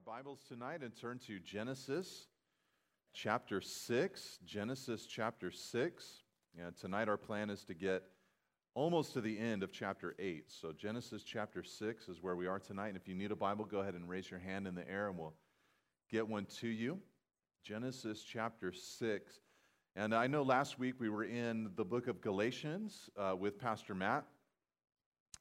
[0.00, 2.28] our Bibles tonight and turn to Genesis
[3.12, 4.38] chapter 6.
[4.46, 6.22] Genesis chapter 6.
[6.58, 8.04] And tonight our plan is to get
[8.74, 10.44] almost to the end of chapter 8.
[10.46, 12.88] So Genesis chapter 6 is where we are tonight.
[12.88, 15.08] And if you need a Bible, go ahead and raise your hand in the air
[15.08, 15.34] and we'll
[16.10, 16.98] get one to you.
[17.62, 19.40] Genesis chapter 6.
[19.96, 23.94] And I know last week we were in the book of Galatians uh, with Pastor
[23.94, 24.24] Matt.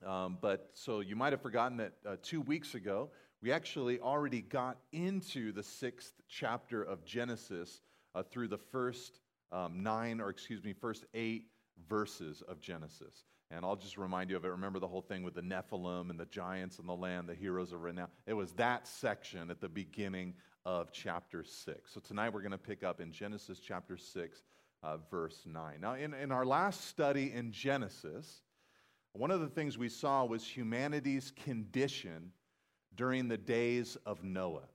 [0.06, 3.10] Um, but so you might have forgotten that uh, two weeks ago,
[3.42, 7.82] we actually already got into the sixth chapter of Genesis
[8.14, 9.20] uh, through the first
[9.52, 11.46] um, nine, or excuse me, first eight
[11.88, 13.24] verses of Genesis.
[13.52, 14.50] And I'll just remind you of it.
[14.50, 17.72] Remember the whole thing with the Nephilim and the giants and the land, the heroes
[17.72, 18.10] of renown.
[18.28, 20.36] It was that section at the beginning
[20.66, 21.92] of chapter 6.
[21.92, 24.44] So tonight we're going to pick up in Genesis chapter 6,
[24.84, 25.82] uh, verse 9.
[25.82, 28.42] Now, in, in our last study in Genesis,
[29.14, 32.32] one of the things we saw was humanity's condition
[33.00, 34.68] during the days of Noah.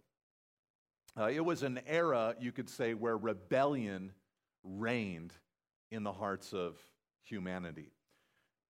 [1.15, 4.13] Uh, it was an era, you could say, where rebellion
[4.63, 5.35] reigned
[5.91, 6.79] in the hearts of
[7.23, 7.93] humanity.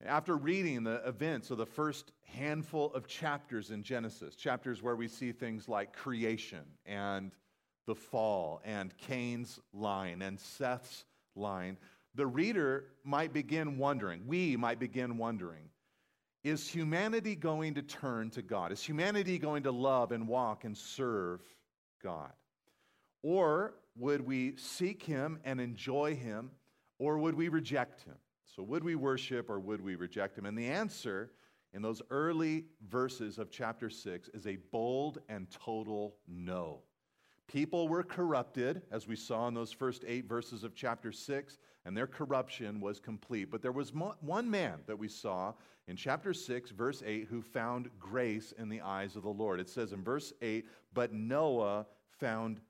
[0.05, 5.07] After reading the events of the first handful of chapters in Genesis, chapters where we
[5.07, 7.31] see things like creation and
[7.87, 11.05] the fall and Cain's line and Seth's
[11.37, 11.79] line,
[12.17, 15.71] the reader might begin wondering, we might begin wondering,
[16.45, 18.71] is humanity going to turn to God?
[18.71, 21.41] Is humanity going to love and walk and serve
[22.03, 22.33] God?
[23.23, 26.51] Or would we seek Him and enjoy Him,
[26.99, 28.17] or would we reject Him?
[28.45, 30.45] So, would we worship or would we reject Him?
[30.45, 31.31] And the answer
[31.73, 36.83] in those early verses of chapter 6 is a bold and total no.
[37.49, 41.97] People were corrupted, as we saw in those first eight verses of chapter 6, and
[41.97, 43.51] their corruption was complete.
[43.51, 45.53] But there was one man that we saw
[45.87, 49.61] in chapter 6, verse 8, who found grace in the eyes of the Lord.
[49.61, 51.87] It says in verse 8, But Noah
[52.19, 52.61] found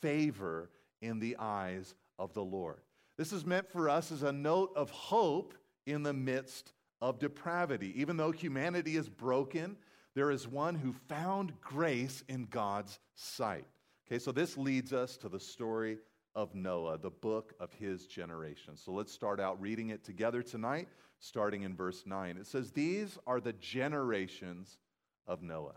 [0.00, 2.80] favor in the eyes of the Lord.
[3.16, 5.54] This is meant for us as a note of hope
[5.86, 7.98] in the midst of depravity.
[8.00, 9.76] Even though humanity is broken,
[10.14, 13.66] there is one who found grace in God's sight.
[14.06, 15.98] Okay, so this leads us to the story
[16.38, 18.76] of Noah, the book of his generation.
[18.76, 20.86] So let's start out reading it together tonight,
[21.18, 22.36] starting in verse 9.
[22.36, 24.78] It says, These are the generations
[25.26, 25.74] of Noah.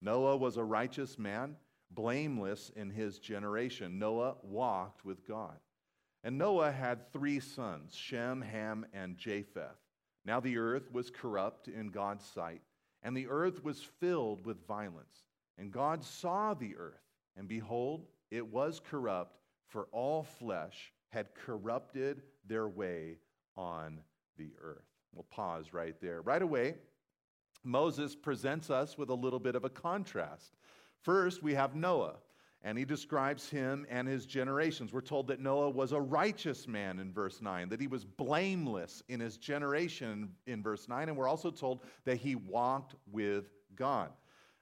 [0.00, 1.56] Noah was a righteous man,
[1.90, 3.98] blameless in his generation.
[3.98, 5.58] Noah walked with God.
[6.24, 9.76] And Noah had three sons Shem, Ham, and Japheth.
[10.24, 12.62] Now the earth was corrupt in God's sight,
[13.02, 15.26] and the earth was filled with violence.
[15.58, 17.04] And God saw the earth,
[17.36, 19.37] and behold, it was corrupt
[19.68, 23.18] for all flesh had corrupted their way
[23.56, 24.00] on
[24.36, 24.84] the earth.
[25.14, 26.20] We'll pause right there.
[26.22, 26.74] Right away,
[27.64, 30.56] Moses presents us with a little bit of a contrast.
[31.02, 32.16] First, we have Noah,
[32.62, 34.92] and he describes him and his generations.
[34.92, 39.02] We're told that Noah was a righteous man in verse 9, that he was blameless
[39.08, 44.10] in his generation in verse 9, and we're also told that he walked with God.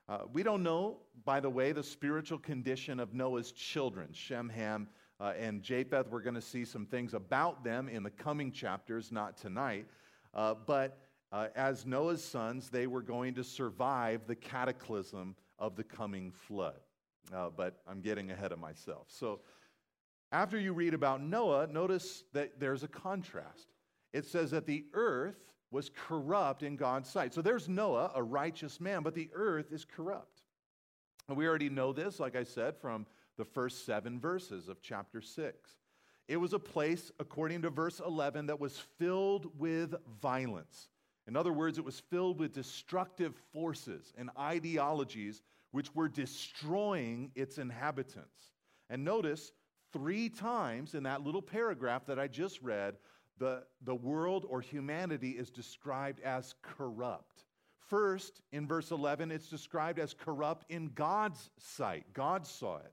[0.08, 4.88] Uh, we don't know, by the way, the spiritual condition of Noah's children, Shem, Ham,
[5.18, 6.08] uh, and Japheth.
[6.08, 9.86] We're going to see some things about them in the coming chapters, not tonight.
[10.32, 10.98] Uh, but
[11.32, 16.78] uh, as Noah's sons, they were going to survive the cataclysm of the coming flood.
[17.34, 19.06] Uh, but I'm getting ahead of myself.
[19.08, 19.40] So
[20.30, 23.68] after you read about Noah, notice that there's a contrast.
[24.12, 27.34] It says that the earth was corrupt in God's sight.
[27.34, 30.42] So there's Noah, a righteous man, but the earth is corrupt.
[31.28, 33.06] And we already know this, like I said, from
[33.36, 35.70] the first seven verses of chapter 6.
[36.28, 40.88] It was a place, according to verse 11, that was filled with violence.
[41.26, 47.58] In other words, it was filled with destructive forces and ideologies which were destroying its
[47.58, 48.52] inhabitants.
[48.88, 49.52] And notice,
[49.92, 52.96] three times in that little paragraph that I just read,
[53.38, 57.44] the, the world or humanity is described as corrupt.
[57.88, 62.04] First, in verse 11, it's described as corrupt in God's sight.
[62.12, 62.92] God saw it.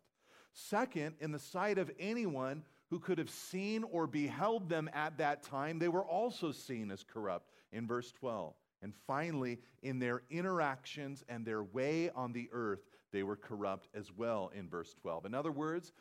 [0.53, 5.41] Second, in the sight of anyone who could have seen or beheld them at that
[5.41, 8.53] time, they were also seen as corrupt in verse 12.
[8.83, 12.81] And finally, in their interactions and their way on the earth,
[13.11, 15.25] they were corrupt as well in verse 12.
[15.25, 15.93] In other words,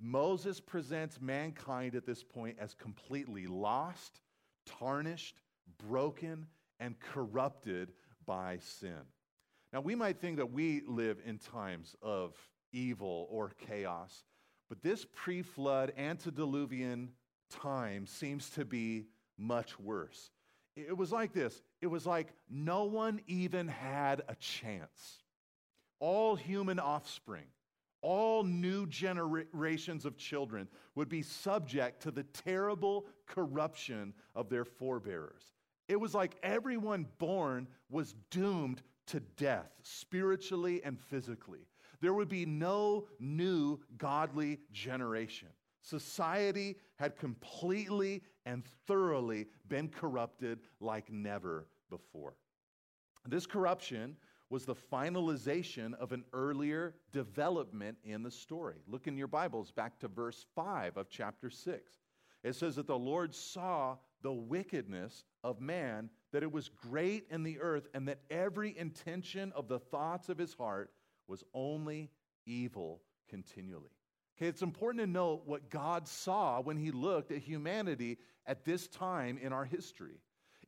[0.00, 4.20] Moses presents mankind at this point as completely lost,
[4.64, 5.40] tarnished,
[5.88, 6.46] broken,
[6.78, 7.92] and corrupted
[8.24, 9.02] by sin.
[9.72, 12.34] Now, we might think that we live in times of
[12.72, 14.24] evil or chaos,
[14.68, 17.10] but this pre flood, antediluvian
[17.50, 19.06] time seems to be
[19.36, 20.30] much worse.
[20.76, 25.22] It was like this it was like no one even had a chance.
[26.00, 27.46] all human offspring,
[28.02, 35.52] all new generations of children would be subject to the terrible corruption of their forebears.
[35.88, 41.66] It was like everyone born was doomed to death, spiritually and physically.
[42.00, 45.48] There would be no new godly generation.
[45.80, 52.36] Society had completely and thoroughly been corrupted like never before.
[53.26, 54.16] This corruption
[54.50, 58.76] was the finalization of an earlier development in the story.
[58.86, 61.92] Look in your Bibles back to verse 5 of chapter 6.
[62.42, 67.42] It says that the Lord saw the wickedness of man, that it was great in
[67.42, 70.90] the earth, and that every intention of the thoughts of his heart
[71.26, 72.10] was only
[72.46, 73.90] evil continually.
[74.36, 78.86] Okay, it's important to note what God saw when he looked at humanity at this
[78.86, 80.20] time in our history.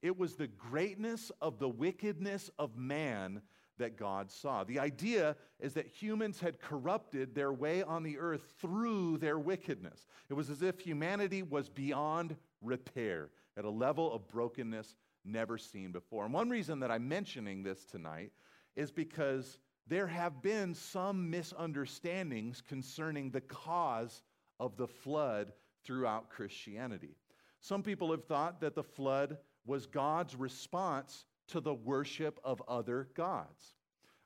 [0.02, 3.42] It was the greatness of the wickedness of man
[3.80, 4.64] that God saw.
[4.64, 10.06] The idea is that humans had corrupted their way on the earth through their wickedness.
[10.30, 14.94] It was as if humanity was beyond repair at a level of brokenness
[15.24, 16.24] never seen before.
[16.24, 18.32] And one reason that I'm mentioning this tonight
[18.76, 24.22] is because there have been some misunderstandings concerning the cause
[24.58, 25.52] of the flood
[25.84, 27.16] throughout Christianity.
[27.60, 29.36] Some people have thought that the flood
[29.66, 33.74] was God's response to the worship of other gods.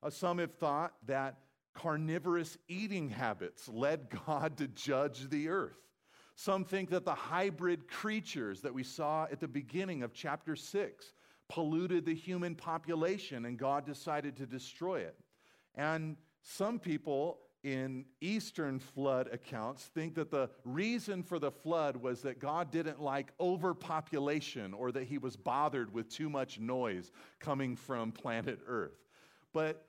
[0.02, 1.38] Uh, some have thought that
[1.74, 5.78] carnivorous eating habits led God to judge the earth.
[6.36, 11.12] Some think that the hybrid creatures that we saw at the beginning of chapter 6
[11.48, 15.16] polluted the human population and God decided to destroy it.
[15.76, 22.20] And some people in Eastern flood accounts think that the reason for the flood was
[22.20, 27.74] that God didn't like overpopulation or that he was bothered with too much noise coming
[27.74, 29.00] from planet Earth.
[29.54, 29.86] But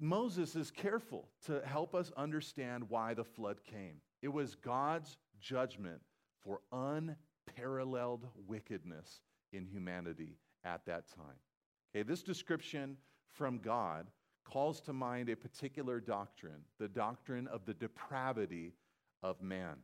[0.00, 4.00] Moses is careful to help us understand why the flood came.
[4.22, 6.00] It was God's judgment
[6.42, 9.20] for unparalleled wickedness
[9.52, 11.36] in humanity at that time.
[11.94, 12.96] Okay, this description
[13.30, 14.06] from God
[14.44, 18.74] calls to mind a particular doctrine, the doctrine of the depravity
[19.22, 19.76] of man.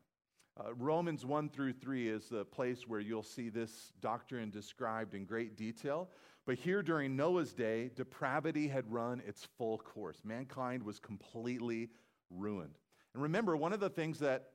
[0.58, 5.24] Uh, Romans 1 through 3 is the place where you'll see this doctrine described in
[5.24, 6.08] great detail.
[6.46, 10.22] But here during Noah's day, depravity had run its full course.
[10.24, 11.90] Mankind was completely
[12.30, 12.74] ruined.
[13.14, 14.50] And remember, one of the things that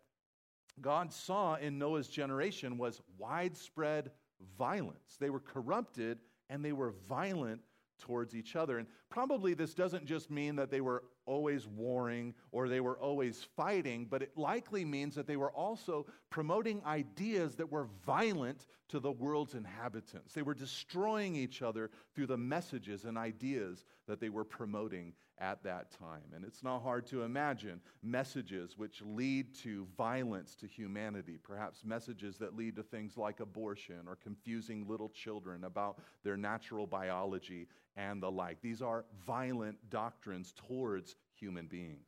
[0.81, 4.11] God saw in Noah's generation was widespread
[4.57, 5.17] violence.
[5.19, 7.61] They were corrupted and they were violent
[7.99, 8.77] towards each other.
[8.77, 13.45] And probably this doesn't just mean that they were always warring or they were always
[13.55, 18.99] fighting, but it likely means that they were also promoting ideas that were violent to
[18.99, 20.33] the world's inhabitants.
[20.33, 25.13] They were destroying each other through the messages and ideas that they were promoting
[25.43, 26.23] at that time.
[26.33, 32.37] And it's not hard to imagine messages which lead to violence to humanity, perhaps messages
[32.37, 37.67] that lead to things like abortion or confusing little children about their natural biology
[37.97, 38.61] and the like.
[38.61, 42.07] These are violent doctrines towards human beings.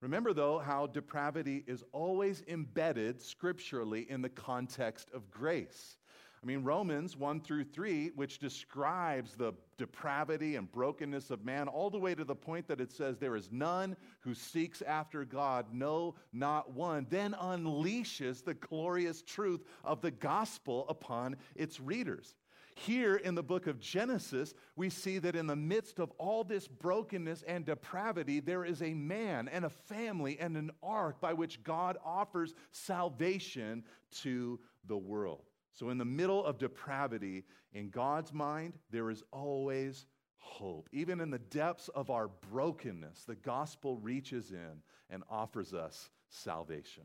[0.00, 5.96] Remember, though, how depravity is always embedded scripturally in the context of grace.
[6.42, 11.88] I mean, Romans 1 through 3, which describes the depravity and brokenness of man, all
[11.88, 15.66] the way to the point that it says, There is none who seeks after God,
[15.72, 22.34] no, not one, then unleashes the glorious truth of the gospel upon its readers.
[22.74, 26.66] Here in the book of Genesis, we see that in the midst of all this
[26.66, 31.62] brokenness and depravity, there is a man and a family and an ark by which
[31.62, 33.84] God offers salvation
[34.22, 34.58] to
[34.88, 35.44] the world.
[35.72, 40.88] So, in the middle of depravity, in God's mind, there is always hope.
[40.92, 47.04] Even in the depths of our brokenness, the gospel reaches in and offers us salvation.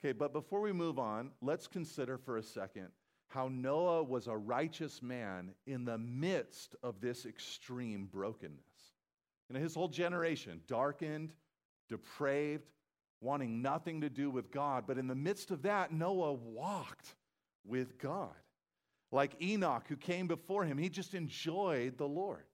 [0.00, 2.88] Okay, but before we move on, let's consider for a second
[3.28, 8.60] how Noah was a righteous man in the midst of this extreme brokenness.
[9.48, 11.32] You know, his whole generation, darkened,
[11.88, 12.70] depraved,
[13.20, 14.84] wanting nothing to do with God.
[14.86, 17.14] But in the midst of that, Noah walked
[17.66, 18.34] with God.
[19.12, 22.44] Like Enoch, who came before him, he just enjoyed the Lord.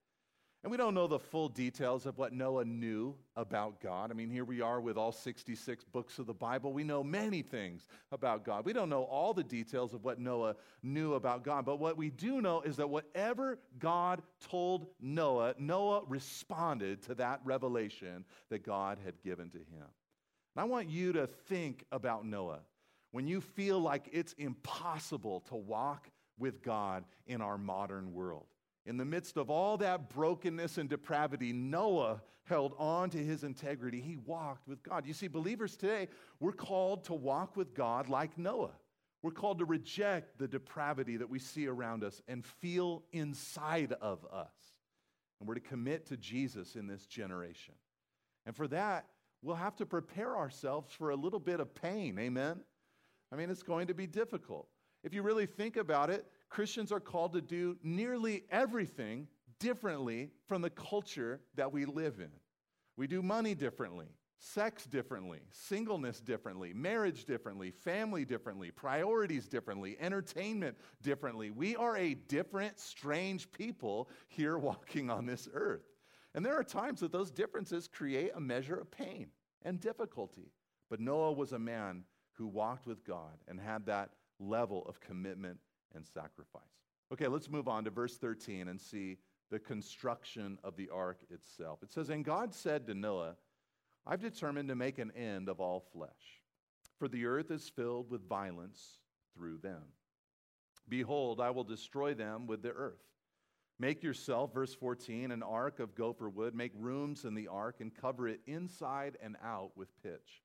[0.64, 4.12] And we don't know the full details of what Noah knew about God.
[4.12, 6.72] I mean, here we are with all 66 books of the Bible.
[6.72, 8.64] We know many things about God.
[8.64, 10.54] We don't know all the details of what Noah
[10.84, 11.64] knew about God.
[11.64, 17.40] But what we do know is that whatever God told Noah, Noah responded to that
[17.44, 19.88] revelation that God had given to him.
[20.54, 22.60] And I want you to think about Noah
[23.12, 28.46] when you feel like it's impossible to walk with God in our modern world.
[28.84, 34.00] In the midst of all that brokenness and depravity, Noah held on to his integrity.
[34.00, 35.06] He walked with God.
[35.06, 36.08] You see, believers today,
[36.40, 38.72] we're called to walk with God like Noah.
[39.22, 44.26] We're called to reject the depravity that we see around us and feel inside of
[44.32, 44.50] us.
[45.38, 47.74] And we're to commit to Jesus in this generation.
[48.46, 49.06] And for that,
[49.42, 52.18] we'll have to prepare ourselves for a little bit of pain.
[52.18, 52.60] Amen?
[53.32, 54.68] I mean, it's going to be difficult.
[55.02, 59.26] If you really think about it, Christians are called to do nearly everything
[59.58, 62.30] differently from the culture that we live in.
[62.96, 64.08] We do money differently,
[64.38, 71.50] sex differently, singleness differently, marriage differently, family differently, priorities differently, entertainment differently.
[71.50, 75.88] We are a different, strange people here walking on this earth.
[76.34, 79.28] And there are times that those differences create a measure of pain
[79.62, 80.50] and difficulty.
[80.90, 82.04] But Noah was a man
[82.42, 85.60] who walked with God and had that level of commitment
[85.94, 86.62] and sacrifice.
[87.12, 89.18] Okay, let's move on to verse 13 and see
[89.52, 91.84] the construction of the ark itself.
[91.84, 93.36] It says, And God said to Noah,
[94.04, 96.42] I've determined to make an end of all flesh,
[96.98, 98.98] for the earth is filled with violence
[99.36, 99.82] through them.
[100.88, 103.04] Behold, I will destroy them with the earth.
[103.78, 106.56] Make yourself, verse 14, an ark of gopher wood.
[106.56, 110.41] Make rooms in the ark and cover it inside and out with pitch.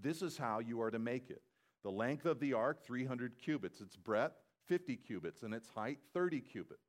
[0.00, 1.42] This is how you are to make it.
[1.82, 3.80] The length of the ark, 300 cubits.
[3.80, 4.36] Its breadth,
[4.66, 6.80] 50 cubits, and its height 30 cubits.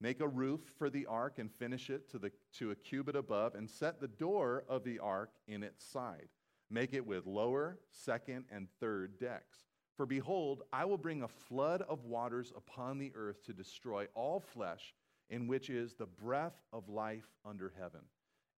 [0.00, 3.54] Make a roof for the ark and finish it to, the, to a cubit above,
[3.54, 6.28] and set the door of the ark in its side.
[6.70, 9.64] Make it with lower, second, and third decks.
[9.96, 14.38] For behold, I will bring a flood of waters upon the earth to destroy all
[14.38, 14.94] flesh,
[15.30, 18.02] in which is the breath of life under heaven.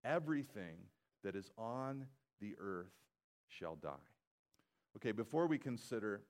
[0.04, 0.76] Everything
[1.24, 2.06] that is on
[2.40, 2.92] the earth
[3.58, 3.90] shall die.
[4.96, 6.22] Okay, before we consider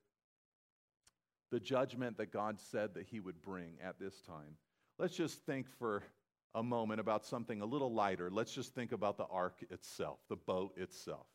[1.50, 4.56] the judgment that God said that he would bring at this time.
[4.98, 6.02] Let's just think for
[6.54, 8.30] a moment about something a little lighter.
[8.30, 11.26] Let's just think about the ark itself, the boat itself.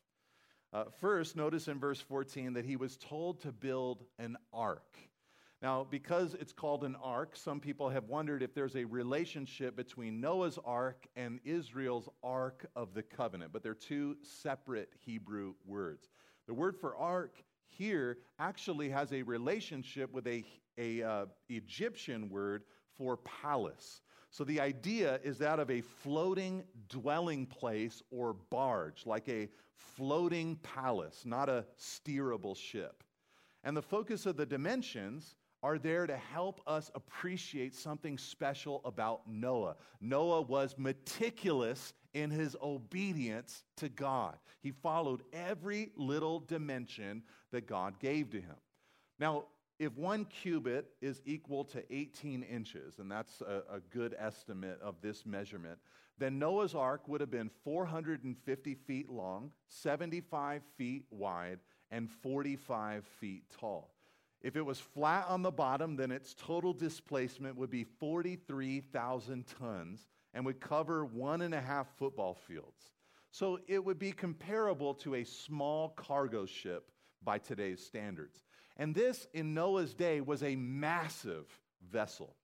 [0.74, 4.98] Uh, first, notice in verse 14 that he was told to build an ark.
[5.62, 10.20] Now, because it's called an ark, some people have wondered if there's a relationship between
[10.20, 16.10] Noah's ark and Israel's ark of the covenant, but they're two separate Hebrew words.
[16.48, 20.44] The word for ark here actually has a relationship with a,
[20.78, 22.64] a uh, Egyptian word
[22.96, 24.02] for palace.
[24.30, 30.58] So the idea is that of a floating dwelling place or barge, like a floating
[30.58, 33.04] palace, not a steerable ship.
[33.64, 35.36] And the focus of the dimensions
[35.66, 39.78] are there to help us appreciate something special about Noah.
[40.00, 44.38] Noah was meticulous in his obedience to God.
[44.62, 48.58] He followed every little dimension that God gave to him.
[49.18, 49.46] Now,
[49.80, 55.02] if one cubit is equal to 18 inches, and that's a, a, good estimate of
[55.02, 55.80] this measurement,
[56.20, 61.58] then Noah's ark would have been 450 feet long, 75 feet wide,
[61.90, 63.95] and 45 feet tall.
[64.46, 70.06] If it was flat on the bottom, then its total displacement would be 43,000 tons
[70.36, 72.92] and would cover one and a half football fields.
[73.32, 76.92] So it would be comparable to a small cargo ship
[77.24, 78.44] by today's standards.
[78.78, 81.48] And this, in Noah's day, was a massive
[81.90, 82.36] vessel.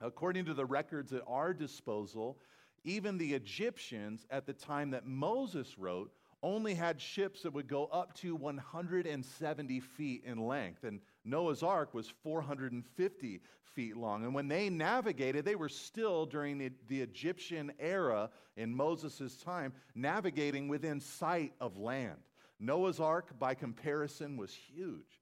[0.00, 2.38] According to the records at our disposal,
[2.84, 6.10] even the Egyptians at the time that Moses wrote
[6.42, 10.84] only had ships that would go up to 170 feet in length.
[10.84, 13.40] And Noah's Ark was 450
[13.74, 14.24] feet long.
[14.24, 19.72] And when they navigated, they were still during the, the Egyptian era in Moses' time,
[19.94, 22.18] navigating within sight of land.
[22.60, 25.21] Noah's Ark, by comparison, was huge.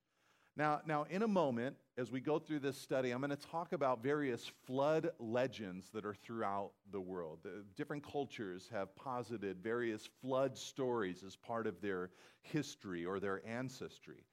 [0.61, 3.73] Now, now, in a moment, as we go through this study, I'm going to talk
[3.73, 7.38] about various flood legends that are throughout the world.
[7.43, 12.11] The different cultures have posited various flood stories as part of their
[12.43, 14.26] history or their ancestry.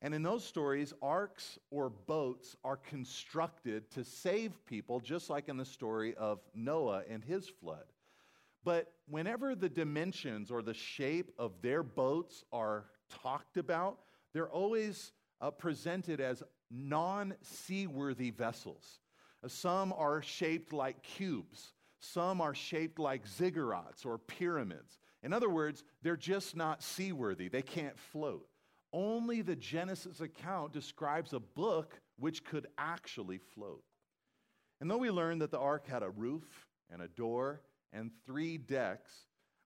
[0.00, 5.56] And in those stories, arks or boats are constructed to save people, just like in
[5.56, 7.86] the story of Noah and his flood.
[8.62, 12.84] But whenever the dimensions or the shape of their boats are
[13.24, 13.98] talked about,
[14.32, 15.10] they're always
[15.42, 19.00] uh, presented as non seaworthy vessels.
[19.44, 24.98] Uh, some are shaped like cubes, some are shaped like ziggurats or pyramids.
[25.22, 28.46] In other words, they're just not seaworthy, they can't float.
[28.94, 33.82] Only the Genesis account describes a book which could actually float.
[34.80, 38.58] And though we learn that the ark had a roof and a door and three
[38.58, 39.12] decks,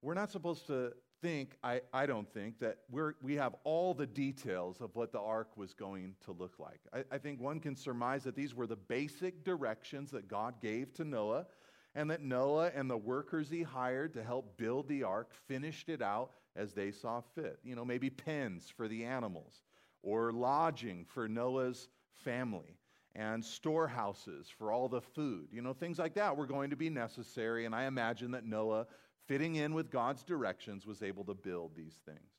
[0.00, 0.92] we're not supposed to
[1.22, 5.20] think, I, I don't think, that we're, we have all the details of what the
[5.20, 6.80] ark was going to look like.
[6.92, 10.92] I, I think one can surmise that these were the basic directions that God gave
[10.94, 11.46] to Noah,
[11.94, 16.02] and that Noah and the workers he hired to help build the ark finished it
[16.02, 17.58] out as they saw fit.
[17.64, 19.62] You know, maybe pens for the animals,
[20.02, 22.76] or lodging for Noah's family,
[23.14, 25.48] and storehouses for all the food.
[25.50, 28.86] You know, things like that were going to be necessary, and I imagine that Noah
[29.26, 32.32] fitting in with God's directions, was able to build these things.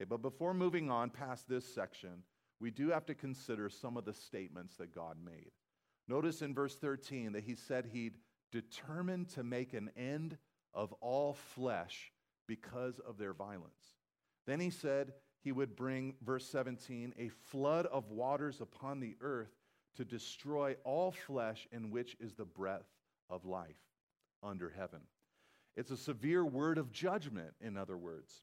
[0.00, 2.22] Okay, but before moving on past this section,
[2.60, 5.50] we do have to consider some of the statements that God made.
[6.08, 8.18] Notice in verse 13 that he said he'd
[8.50, 10.36] determined to make an end
[10.74, 12.12] of all flesh
[12.46, 13.96] because of their violence.
[14.46, 19.54] Then he said he would bring, verse 17, a flood of waters upon the earth
[19.96, 22.88] to destroy all flesh in which is the breath
[23.28, 23.80] of life
[24.42, 25.00] under heaven.
[25.76, 28.42] It's a severe word of judgment, in other words.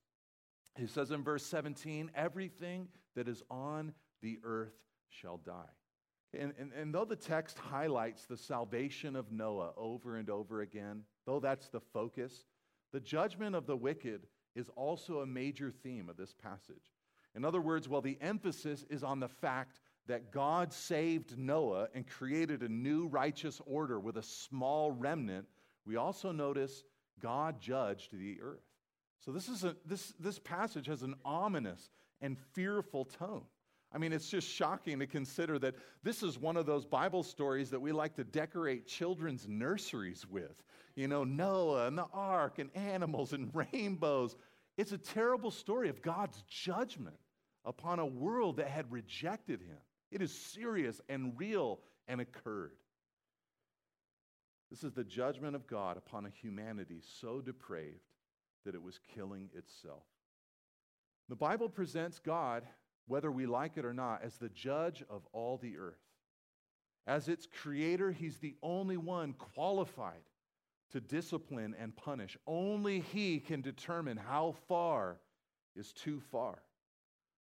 [0.78, 4.76] He says in verse 17, everything that is on the earth
[5.10, 5.74] shall die.
[6.38, 11.04] And, and, and, though the text highlights the salvation of Noah over and over again,
[11.26, 12.46] though that's the focus,
[12.92, 16.92] the judgment of the wicked is also a major theme of this passage.
[17.36, 22.08] In other words, while the emphasis is on the fact that God saved Noah and
[22.08, 25.46] created a new righteous order with a small remnant,
[25.86, 26.84] we also notice
[27.22, 28.64] God judged the earth.
[29.26, 31.90] So this, is a, this, this passage has an ominous
[32.22, 33.44] and fearful tone.
[33.94, 37.70] I mean, it's just shocking to consider that this is one of those Bible stories
[37.70, 40.62] that we like to decorate children's nurseries with.
[40.96, 44.36] You know, Noah and the ark and animals and rainbows.
[44.78, 47.18] It's a terrible story of God's judgment
[47.64, 49.78] upon a world that had rejected him.
[50.12, 52.76] It is serious and real and occurred.
[54.70, 58.02] This is the judgment of God upon a humanity so depraved
[58.66, 60.04] that it was killing itself.
[61.30, 62.64] The Bible presents God,
[63.08, 66.02] whether we like it or not, as the judge of all the earth.
[67.06, 70.24] As its creator, he's the only one qualified
[70.92, 72.38] to discipline and punish.
[72.46, 75.20] Only he can determine how far
[75.76, 76.60] is too far.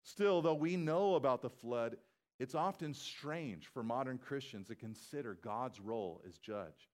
[0.03, 1.97] Still, though we know about the flood,
[2.39, 6.87] it's often strange for modern Christians to consider God's role as judge.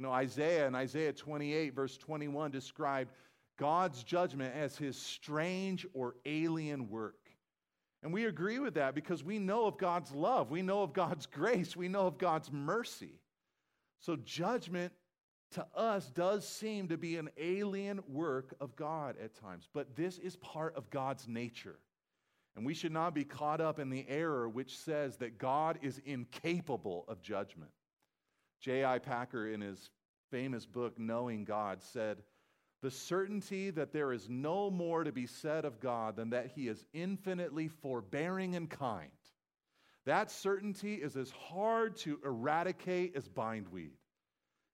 [0.00, 3.12] You know, Isaiah in Isaiah 28, verse 21, described
[3.58, 7.28] God's judgment as his strange or alien work.
[8.02, 11.26] And we agree with that because we know of God's love, we know of God's
[11.30, 13.20] grace, we know of God's mercy.
[13.98, 14.94] So, judgment
[15.50, 20.16] to us does seem to be an alien work of God at times, but this
[20.16, 21.78] is part of God's nature.
[22.56, 26.00] And we should not be caught up in the error which says that God is
[26.06, 27.70] incapable of judgment.
[28.60, 28.98] J.I.
[28.98, 29.90] Packer, in his
[30.30, 32.22] famous book, Knowing God, said,
[32.82, 36.68] The certainty that there is no more to be said of God than that he
[36.68, 39.10] is infinitely forbearing and kind.
[40.06, 43.92] That certainty is as hard to eradicate as bindweed.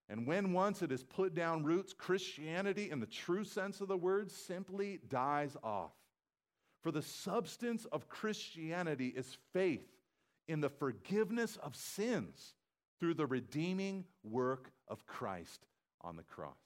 [0.09, 3.97] And when once it has put down roots, Christianity, in the true sense of the
[3.97, 5.93] word, simply dies off.
[6.83, 9.89] For the substance of Christianity is faith
[10.47, 12.55] in the forgiveness of sins
[12.99, 15.67] through the redeeming work of Christ
[16.01, 16.57] on the cross.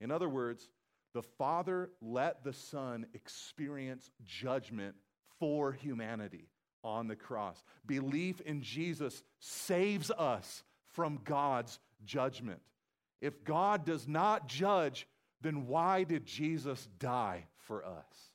[0.00, 0.68] In other words,
[1.14, 4.94] the Father let the Son experience judgment
[5.38, 6.48] for humanity
[6.84, 7.62] on the cross.
[7.86, 12.60] Belief in Jesus saves us from God's judgment.
[13.20, 15.06] If God does not judge,
[15.40, 18.32] then why did Jesus die for us?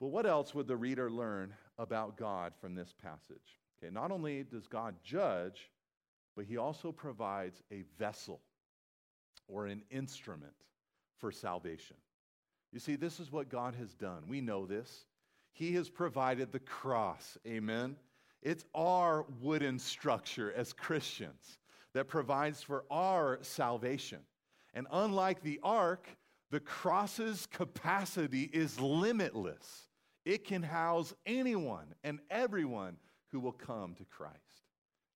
[0.00, 3.60] But what else would the reader learn about God from this passage?
[3.82, 5.70] Okay, not only does God judge,
[6.34, 8.40] but he also provides a vessel
[9.48, 10.52] or an instrument
[11.18, 11.96] for salvation.
[12.72, 14.24] You see, this is what God has done.
[14.28, 15.06] We know this.
[15.52, 17.38] He has provided the cross.
[17.46, 17.96] Amen.
[18.42, 21.58] It's our wooden structure as Christians
[21.94, 24.18] that provides for our salvation.
[24.74, 26.08] And unlike the ark,
[26.50, 29.88] the cross's capacity is limitless.
[30.26, 32.98] It can house anyone and everyone
[33.32, 34.36] who will come to Christ.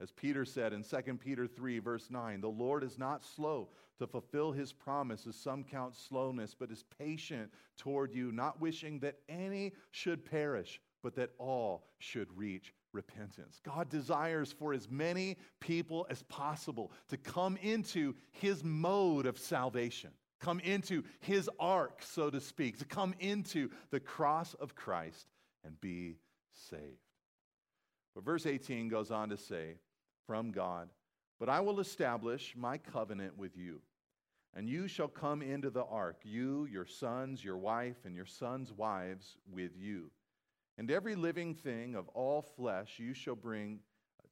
[0.00, 3.68] As Peter said in 2 Peter 3, verse 9, the Lord is not slow
[3.98, 8.98] to fulfill his promise, as some count slowness, but is patient toward you, not wishing
[9.00, 13.60] that any should perish, but that all should reach repentance.
[13.62, 20.10] God desires for as many people as possible to come into his mode of salvation,
[20.40, 25.28] come into his ark, so to speak, to come into the cross of Christ
[25.62, 26.16] and be
[26.54, 27.09] saved.
[28.14, 29.76] But verse 18 goes on to say,
[30.26, 30.88] from God,
[31.38, 33.80] but I will establish my covenant with you.
[34.54, 38.72] And you shall come into the ark, you, your sons, your wife, and your sons'
[38.72, 40.10] wives with you.
[40.76, 43.80] And every living thing of all flesh you shall bring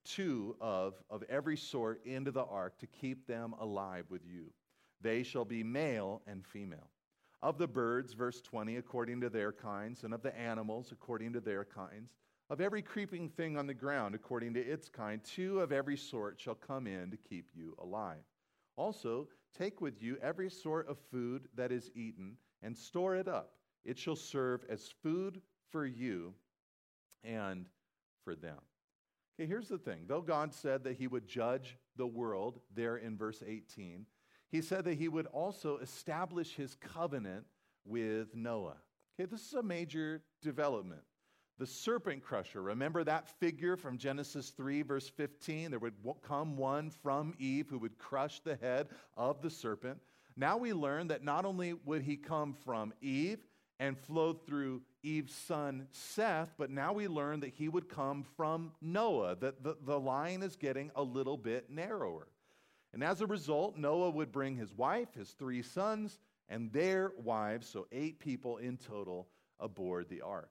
[0.04, 4.52] two of, of every sort into the ark to keep them alive with you.
[5.00, 6.90] They shall be male and female.
[7.42, 11.40] Of the birds, verse 20, according to their kinds, and of the animals, according to
[11.40, 12.10] their kinds,
[12.50, 16.40] of every creeping thing on the ground, according to its kind, two of every sort
[16.40, 18.24] shall come in to keep you alive.
[18.76, 23.52] Also, take with you every sort of food that is eaten, and store it up.
[23.84, 26.34] It shall serve as food for you
[27.24, 27.66] and
[28.24, 28.58] for them.
[29.38, 30.04] Okay, here's the thing.
[30.06, 34.06] Though God said that he would judge the world there in verse 18,
[34.50, 37.44] he said that he would also establish his covenant
[37.84, 38.76] with Noah.
[39.18, 41.02] Okay, this is a major development.
[41.58, 45.70] The serpent crusher, remember that figure from Genesis 3, verse 15?
[45.70, 49.98] There would come one from Eve who would crush the head of the serpent.
[50.36, 53.40] Now we learn that not only would he come from Eve
[53.80, 58.70] and flow through Eve's son Seth, but now we learn that he would come from
[58.80, 62.28] Noah, that the, the line is getting a little bit narrower.
[62.92, 67.68] And as a result, Noah would bring his wife, his three sons, and their wives,
[67.68, 70.50] so eight people in total, aboard the ark.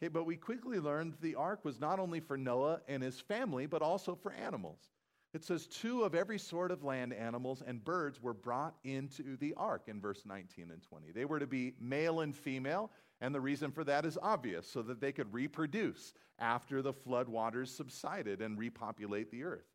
[0.00, 3.66] Okay, but we quickly learned the ark was not only for Noah and his family,
[3.66, 4.90] but also for animals.
[5.34, 9.54] It says two of every sort of land animals and birds were brought into the
[9.56, 11.10] ark in verse 19 and 20.
[11.10, 14.82] They were to be male and female, and the reason for that is obvious so
[14.82, 19.66] that they could reproduce after the flood waters subsided and repopulate the earth.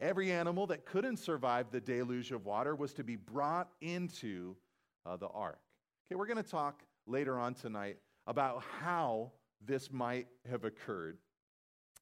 [0.00, 4.56] Every animal that couldn't survive the deluge of water was to be brought into
[5.06, 5.60] uh, the ark.
[6.06, 9.30] Okay, we're going to talk later on tonight about how
[9.66, 11.18] this might have occurred.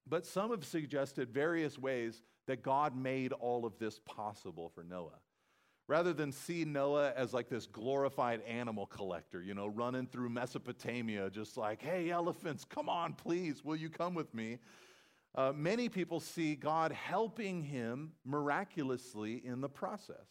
[0.07, 5.21] But some have suggested various ways that God made all of this possible for Noah.
[5.87, 11.31] Rather than see Noah as like this glorified animal collector, you know, running through Mesopotamia,
[11.31, 14.59] just like, hey, elephants, come on, please, will you come with me?
[15.35, 20.27] uh, many people see God helping him miraculously in the process.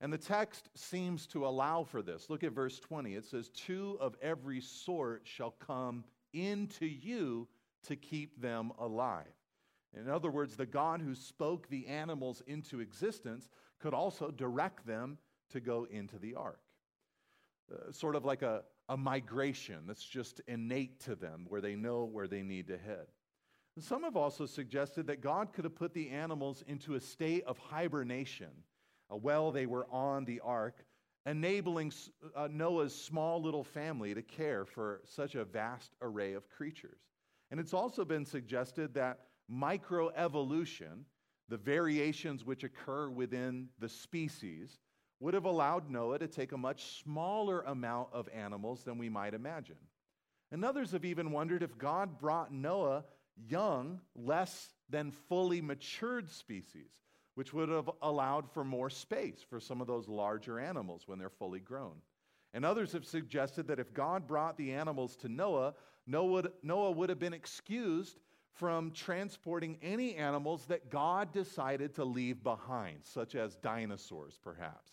[0.00, 2.30] And the text seems to allow for this.
[2.30, 3.14] Look at verse 20.
[3.14, 7.48] It says, Two of every sort shall come into you
[7.86, 9.26] to keep them alive.
[9.96, 15.18] In other words, the God who spoke the animals into existence could also direct them
[15.50, 16.60] to go into the ark.
[17.72, 22.04] Uh, sort of like a, a migration that's just innate to them, where they know
[22.04, 23.06] where they need to head.
[23.78, 27.58] Some have also suggested that God could have put the animals into a state of
[27.58, 28.50] hibernation
[29.08, 30.84] while they were on the ark,
[31.28, 31.92] enabling
[32.34, 37.00] uh, Noah's small little family to care for such a vast array of creatures.
[37.50, 41.04] And it's also been suggested that microevolution,
[41.48, 44.78] the variations which occur within the species,
[45.20, 49.34] would have allowed Noah to take a much smaller amount of animals than we might
[49.34, 49.76] imagine.
[50.50, 53.04] And others have even wondered if God brought Noah
[53.36, 56.90] young, less than fully matured species,
[57.38, 61.28] which would have allowed for more space for some of those larger animals when they're
[61.28, 61.94] fully grown.
[62.52, 65.74] And others have suggested that if God brought the animals to Noah,
[66.04, 68.18] Noah would have been excused
[68.54, 74.90] from transporting any animals that God decided to leave behind, such as dinosaurs, perhaps.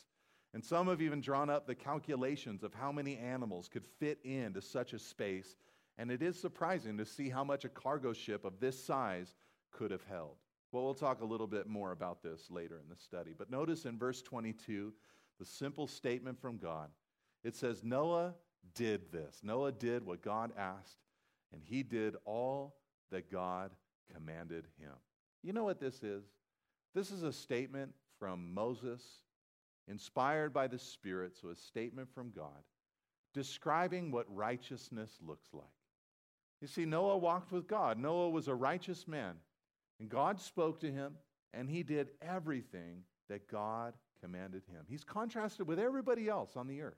[0.54, 4.62] And some have even drawn up the calculations of how many animals could fit into
[4.62, 5.56] such a space
[5.98, 9.34] and it is surprising to see how much a cargo ship of this size
[9.72, 10.36] could have held.
[10.76, 13.32] Well, we'll talk a little bit more about this later in the study.
[13.36, 14.92] But notice in verse 22,
[15.40, 16.90] the simple statement from God.
[17.46, 18.34] It says, Noah
[18.74, 19.40] did this.
[19.42, 20.98] Noah did what God asked,
[21.54, 22.76] and he did all
[23.10, 23.72] that God
[24.14, 24.92] commanded him.
[25.44, 26.26] You know what this is?
[26.94, 29.02] This is a statement from Moses,
[29.88, 32.66] inspired by the Spirit, so a statement from God,
[33.34, 35.64] describing what righteousness looks like.
[36.60, 37.98] You see, Noah walked with God.
[37.98, 39.36] Noah was a righteous man.
[40.00, 41.16] And God spoke to him,
[41.54, 44.86] and he did everything that God commanded him.
[44.88, 46.98] He's contrasted with everybody else on the earth.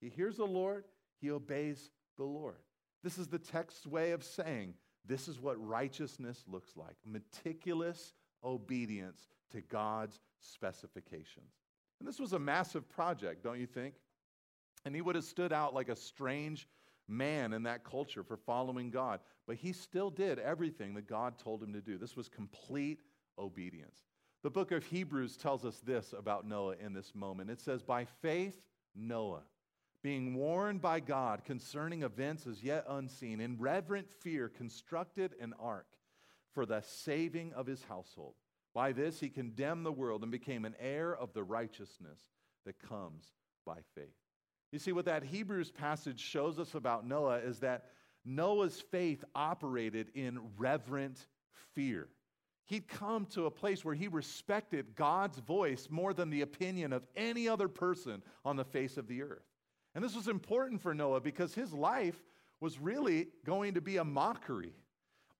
[0.00, 0.84] He hears the Lord,
[1.20, 2.56] he obeys the Lord.
[3.02, 4.74] This is the text's way of saying
[5.06, 8.12] this is what righteousness looks like meticulous
[8.44, 11.52] obedience to God's specifications.
[11.98, 13.94] And this was a massive project, don't you think?
[14.84, 16.68] And he would have stood out like a strange
[17.08, 19.20] man in that culture for following God.
[19.46, 21.98] But he still did everything that God told him to do.
[21.98, 23.00] This was complete
[23.38, 23.98] obedience.
[24.42, 27.50] The book of Hebrews tells us this about Noah in this moment.
[27.50, 28.60] It says, By faith,
[28.94, 29.42] Noah,
[30.02, 35.86] being warned by God concerning events as yet unseen, in reverent fear, constructed an ark
[36.52, 38.34] for the saving of his household.
[38.72, 42.20] By this, he condemned the world and became an heir of the righteousness
[42.66, 43.32] that comes
[43.64, 44.25] by faith.
[44.72, 47.86] You see, what that Hebrews passage shows us about Noah is that
[48.24, 51.26] Noah's faith operated in reverent
[51.74, 52.08] fear.
[52.64, 57.06] He'd come to a place where he respected God's voice more than the opinion of
[57.14, 59.44] any other person on the face of the earth.
[59.94, 62.20] And this was important for Noah because his life
[62.60, 64.74] was really going to be a mockery.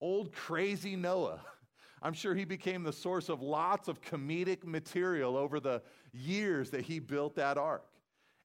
[0.00, 1.40] Old crazy Noah.
[2.02, 6.82] I'm sure he became the source of lots of comedic material over the years that
[6.82, 7.84] he built that ark.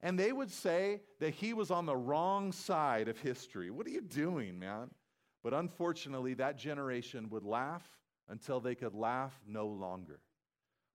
[0.03, 3.69] And they would say that he was on the wrong side of history.
[3.69, 4.89] What are you doing, man?
[5.43, 7.83] But unfortunately, that generation would laugh
[8.27, 10.19] until they could laugh no longer.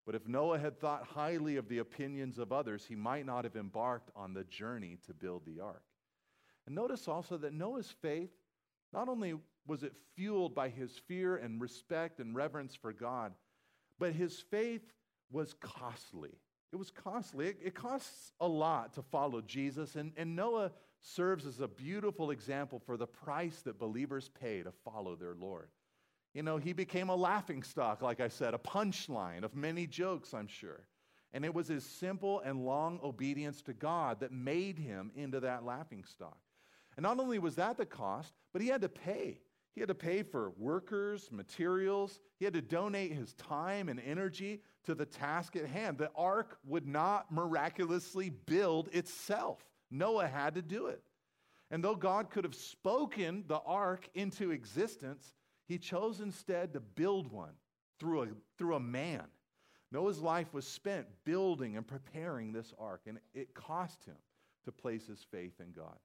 [0.06, 3.56] But if Noah had thought highly of the opinions of others, he might not have
[3.56, 5.82] embarked on the journey to build the ark.
[6.66, 8.30] And notice also that Noah's faith,
[8.92, 9.34] not only
[9.66, 13.32] was it fueled by his fear and respect and reverence for God,
[13.98, 14.92] but his faith
[15.30, 16.38] was costly.
[16.72, 17.48] It was costly.
[17.48, 22.30] It, it, costs a lot to follow Jesus, and, and Noah serves as a beautiful
[22.30, 25.68] example for the price that believers pay to follow their Lord.
[26.34, 30.34] You know, he became a laughing stock, like I said, a punchline of many jokes,
[30.34, 30.86] I'm sure.
[31.32, 35.64] And it was his simple and long obedience to God that made him into that
[35.64, 36.38] laughing stock.
[36.96, 39.40] And not only was that the cost, but he had to pay.
[39.76, 42.18] He had to pay for workers, materials.
[42.38, 45.98] He had to donate his time and energy to the task at hand.
[45.98, 51.02] The ark would not miraculously build itself, Noah had to do it.
[51.70, 55.34] And though God could have spoken the ark into existence,
[55.68, 57.52] he chose instead to build one
[58.00, 59.24] through a, through a man.
[59.92, 64.16] Noah's life was spent building and preparing this ark, and it cost him
[64.64, 65.98] to place his faith in God.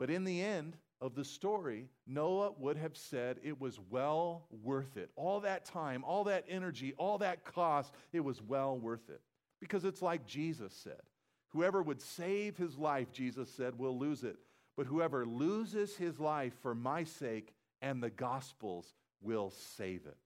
[0.00, 4.96] But in the end, of the story, Noah would have said it was well worth
[4.96, 5.10] it.
[5.16, 9.20] All that time, all that energy, all that cost, it was well worth it.
[9.60, 11.02] Because it's like Jesus said
[11.50, 14.36] whoever would save his life, Jesus said, will lose it.
[14.76, 20.16] But whoever loses his life for my sake and the gospel's will save it.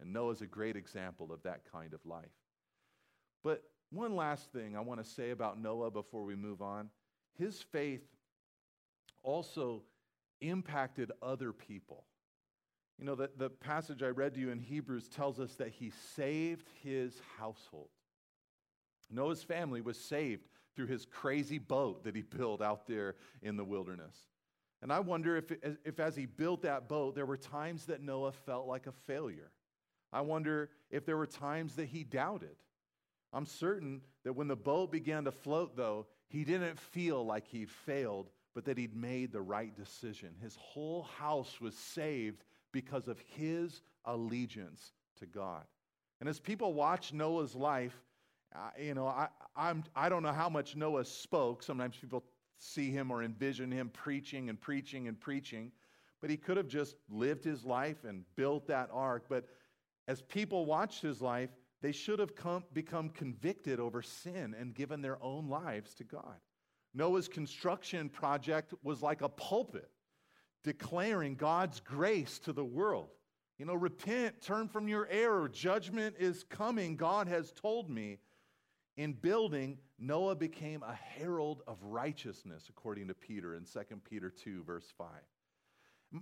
[0.00, 2.24] And Noah's a great example of that kind of life.
[3.42, 6.90] But one last thing I want to say about Noah before we move on
[7.38, 8.02] his faith
[9.22, 9.82] also
[10.48, 12.04] impacted other people.
[12.98, 15.92] You know, the, the passage I read to you in Hebrews tells us that he
[16.14, 17.88] saved his household.
[19.10, 23.64] Noah's family was saved through his crazy boat that he built out there in the
[23.64, 24.16] wilderness.
[24.82, 25.52] And I wonder if,
[25.84, 29.50] if as he built that boat, there were times that Noah felt like a failure.
[30.12, 32.56] I wonder if there were times that he doubted.
[33.32, 37.70] I'm certain that when the boat began to float, though, he didn't feel like he'd
[37.70, 40.30] failed, but that he'd made the right decision.
[40.40, 45.64] His whole house was saved because of his allegiance to God.
[46.20, 48.00] And as people watch Noah's life,
[48.80, 51.62] you know, I, I'm, I don't know how much Noah spoke.
[51.62, 52.24] Sometimes people
[52.58, 55.72] see him or envision him preaching and preaching and preaching,
[56.20, 59.24] but he could have just lived his life and built that ark.
[59.28, 59.46] But
[60.06, 61.50] as people watched his life,
[61.82, 66.36] they should have come, become convicted over sin and given their own lives to God.
[66.94, 69.90] Noah's construction project was like a pulpit
[70.62, 73.10] declaring God's grace to the world.
[73.58, 75.48] You know, repent, turn from your error.
[75.48, 76.96] Judgment is coming.
[76.96, 78.18] God has told me.
[78.96, 84.62] In building, Noah became a herald of righteousness, according to Peter in 2 Peter 2,
[84.62, 85.08] verse 5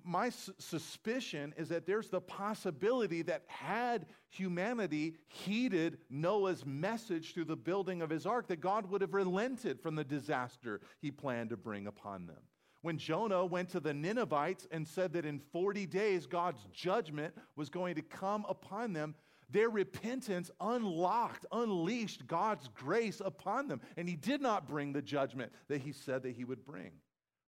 [0.04, 7.56] my suspicion is that there's the possibility that had humanity heeded Noah's message through the
[7.56, 11.56] building of his ark, that God would have relented from the disaster he planned to
[11.56, 12.38] bring upon them.
[12.80, 17.68] When Jonah went to the Ninevites and said that in 40 days God's judgment was
[17.68, 19.14] going to come upon them,
[19.50, 23.82] their repentance unlocked, unleashed God's grace upon them.
[23.96, 26.92] And he did not bring the judgment that he said that he would bring.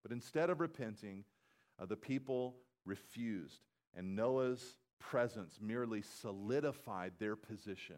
[0.02, 1.24] But instead of repenting,
[1.80, 3.60] uh, the people refused,
[3.94, 7.96] and Noah's presence merely solidified their position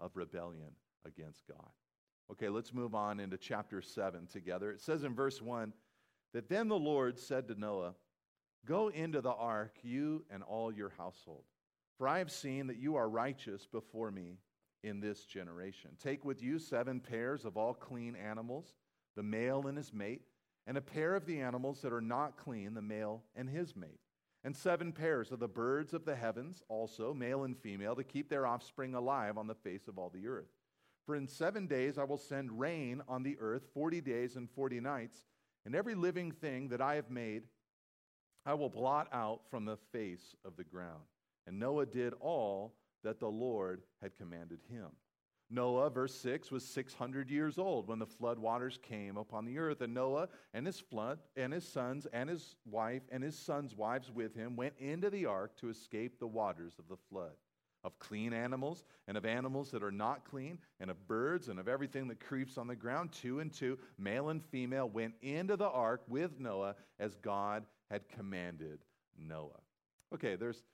[0.00, 0.72] of rebellion
[1.04, 1.70] against God.
[2.30, 4.70] Okay, let's move on into chapter 7 together.
[4.70, 5.72] It says in verse 1
[6.34, 7.94] that then the Lord said to Noah,
[8.66, 11.44] Go into the ark, you and all your household,
[11.96, 14.38] for I have seen that you are righteous before me
[14.82, 15.92] in this generation.
[16.02, 18.74] Take with you seven pairs of all clean animals,
[19.16, 20.22] the male and his mate
[20.68, 24.00] and a pair of the animals that are not clean, the male and his mate,
[24.44, 28.28] and seven pairs of the birds of the heavens, also, male and female, to keep
[28.28, 30.50] their offspring alive on the face of all the earth.
[31.06, 34.78] For in seven days I will send rain on the earth, forty days and forty
[34.78, 35.16] nights,
[35.64, 37.44] and every living thing that I have made
[38.44, 41.02] I will blot out from the face of the ground.
[41.46, 44.88] And Noah did all that the Lord had commanded him.
[45.50, 49.80] Noah, verse 6, was 600 years old when the flood waters came upon the earth.
[49.80, 54.10] And Noah and his flood and his sons and his wife and his sons' wives
[54.10, 57.32] with him went into the ark to escape the waters of the flood.
[57.84, 61.68] Of clean animals and of animals that are not clean, and of birds and of
[61.68, 65.68] everything that creeps on the ground, two and two, male and female, went into the
[65.68, 68.80] ark with Noah as God had commanded
[69.16, 69.60] Noah.
[70.12, 70.64] Okay, there's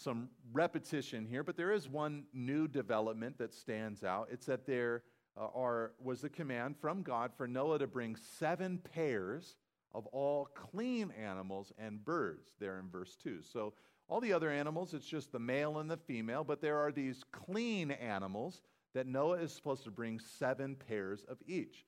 [0.00, 4.28] some repetition here, but there is one new development that stands out.
[4.30, 5.02] It's that there
[5.36, 9.56] uh, are, was a command from God for Noah to bring seven pairs
[9.92, 13.42] of all clean animals and birds, there in verse 2.
[13.42, 13.74] So,
[14.06, 17.24] all the other animals, it's just the male and the female, but there are these
[17.32, 18.60] clean animals
[18.92, 21.86] that Noah is supposed to bring seven pairs of each.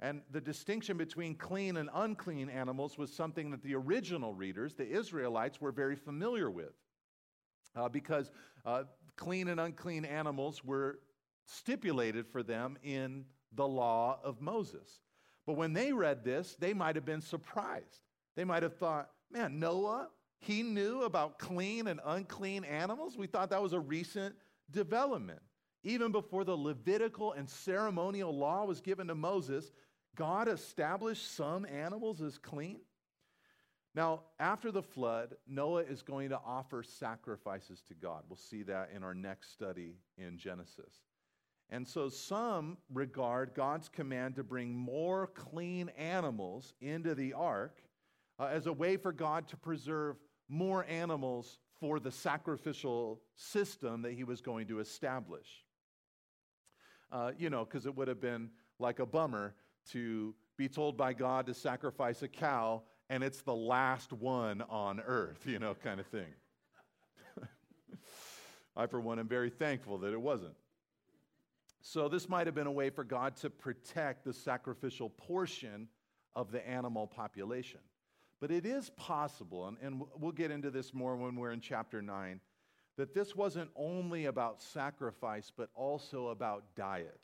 [0.00, 4.88] And the distinction between clean and unclean animals was something that the original readers, the
[4.88, 6.72] Israelites, were very familiar with
[7.76, 8.30] uh, because
[8.64, 8.84] uh,
[9.16, 10.98] clean and unclean animals were
[11.46, 15.00] stipulated for them in the law of Moses.
[15.46, 18.02] But when they read this, they might have been surprised.
[18.36, 20.08] They might have thought, man, Noah,
[20.40, 23.16] he knew about clean and unclean animals?
[23.16, 24.34] We thought that was a recent
[24.70, 25.40] development.
[25.82, 29.72] Even before the Levitical and ceremonial law was given to Moses,
[30.14, 32.80] God established some animals as clean.
[33.94, 38.22] Now, after the flood, Noah is going to offer sacrifices to God.
[38.28, 41.02] We'll see that in our next study in Genesis.
[41.70, 47.80] And so some regard God's command to bring more clean animals into the ark
[48.38, 50.16] uh, as a way for God to preserve
[50.48, 55.64] more animals for the sacrificial system that he was going to establish.
[57.12, 59.54] Uh, you know, because it would have been like a bummer
[59.90, 65.00] to be told by God to sacrifice a cow and it's the last one on
[65.00, 66.32] earth, you know, kind of thing.
[68.76, 70.54] I, for one, am very thankful that it wasn't.
[71.82, 75.88] So, this might have been a way for God to protect the sacrificial portion
[76.36, 77.80] of the animal population.
[78.40, 82.00] But it is possible, and, and we'll get into this more when we're in chapter
[82.00, 82.40] 9,
[82.96, 87.20] that this wasn't only about sacrifice, but also about diet.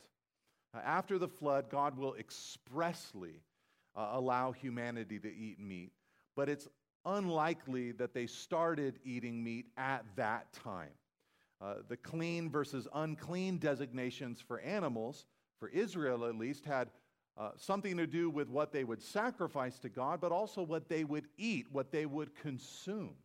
[0.73, 3.41] After the flood, God will expressly
[3.97, 5.91] uh, allow humanity to eat meat,
[6.35, 6.67] but it's
[7.05, 10.91] unlikely that they started eating meat at that time.
[11.59, 15.25] Uh, the clean versus unclean designations for animals,
[15.59, 16.89] for Israel at least, had
[17.37, 21.03] uh, something to do with what they would sacrifice to God, but also what they
[21.03, 23.15] would eat, what they would consume.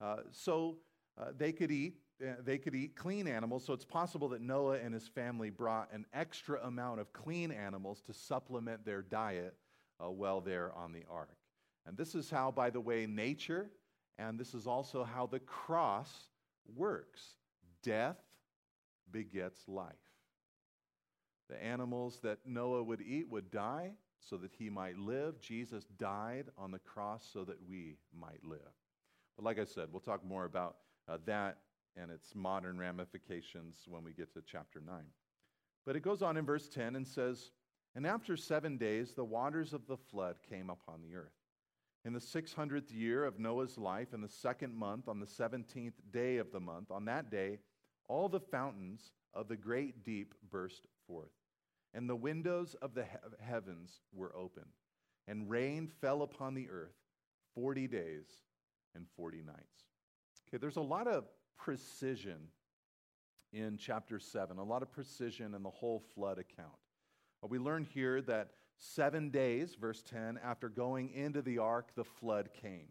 [0.00, 0.76] Uh, so
[1.20, 1.96] uh, they could eat.
[2.20, 5.92] Uh, they could eat clean animals, so it's possible that Noah and his family brought
[5.92, 9.54] an extra amount of clean animals to supplement their diet
[10.00, 11.36] uh, while they're on the ark.
[11.86, 13.70] And this is how, by the way, nature,
[14.18, 16.10] and this is also how the cross
[16.74, 17.36] works
[17.82, 18.16] death
[19.10, 19.94] begets life.
[21.48, 25.40] The animals that Noah would eat would die so that he might live.
[25.40, 28.58] Jesus died on the cross so that we might live.
[29.36, 30.76] But like I said, we'll talk more about
[31.08, 31.58] uh, that
[32.00, 34.96] and its modern ramifications when we get to chapter 9.
[35.84, 37.50] But it goes on in verse 10 and says,
[37.94, 41.32] and after seven days, the waters of the flood came upon the earth.
[42.04, 46.36] In the 600th year of Noah's life, in the second month, on the 17th day
[46.36, 47.58] of the month, on that day,
[48.08, 51.32] all the fountains of the great deep burst forth,
[51.92, 54.72] and the windows of the he- heavens were opened,
[55.26, 56.96] and rain fell upon the earth
[57.54, 58.26] 40 days
[58.94, 59.84] and 40 nights.
[60.48, 61.24] Okay, there's a lot of
[61.58, 62.48] precision
[63.52, 66.76] in chapter 7, a lot of precision in the whole flood account.
[67.48, 72.50] We learn here that seven days, verse 10, after going into the ark, the flood
[72.60, 72.88] came.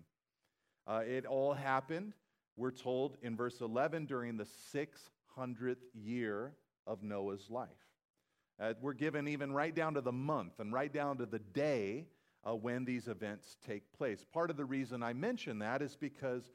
[0.88, 2.14] Uh, it all happened,
[2.56, 6.54] we're told in verse 11, during the 600th year
[6.86, 7.70] of Noah's life.
[8.60, 12.08] Uh, we're given even right down to the month and right down to the day
[12.48, 14.26] uh, when these events take place.
[14.34, 16.52] Part of the reason I mention that is because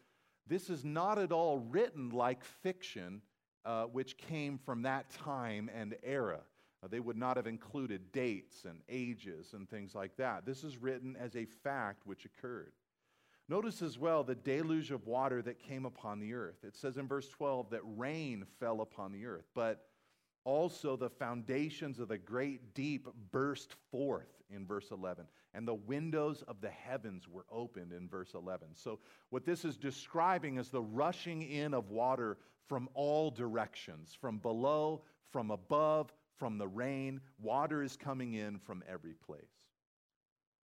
[0.47, 3.23] this is not at all written like fiction,
[3.65, 6.41] uh, which came from that time and era.
[6.83, 10.45] Uh, they would not have included dates and ages and things like that.
[10.45, 12.73] This is written as a fact which occurred.
[13.49, 16.65] Notice as well the deluge of water that came upon the earth.
[16.65, 19.87] It says in verse 12 that rain fell upon the earth, but
[20.45, 25.25] also the foundations of the great deep burst forth in verse 11,
[25.55, 28.69] and the windows of the heavens were opened in verse 11.
[28.75, 28.99] So,
[29.31, 32.39] what this is describing is the rushing in of water
[32.69, 38.83] from all directions, from below, from above, from the rain, water is coming in from
[38.89, 39.43] every place.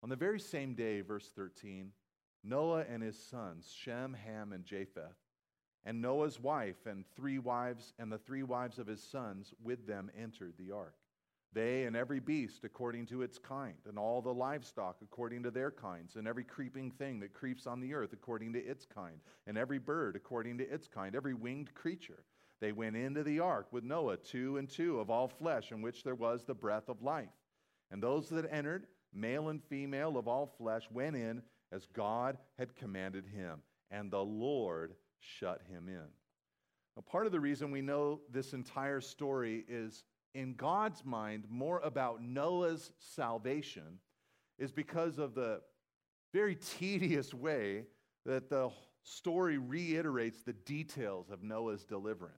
[0.04, 1.92] On the very same day, verse 13,
[2.44, 5.16] Noah and his sons, Shem, Ham, and Japheth,
[5.86, 10.12] And Noah's wife and three wives and the three wives of his sons with them
[10.18, 10.96] entered the ark.
[11.54, 15.70] They and every beast according to its kind, and all the livestock according to their
[15.72, 19.58] kinds, and every creeping thing that creeps on the earth according to its kind, and
[19.58, 22.24] every bird according to its kind, every winged creature.
[22.60, 26.04] They went into the ark with Noah, two and two of all flesh, in which
[26.04, 27.30] there was the breath of life.
[27.92, 32.76] And those that entered, male and female of all flesh, went in as God had
[32.76, 36.08] commanded him, and the Lord shut him in.
[36.96, 41.80] Now, part of the reason we know this entire story is in God's mind more
[41.84, 44.00] about Noah's salvation
[44.58, 45.62] is because of the
[46.34, 47.86] very tedious way
[48.26, 48.70] that the
[49.04, 52.38] story reiterates the details of Noah's deliverance.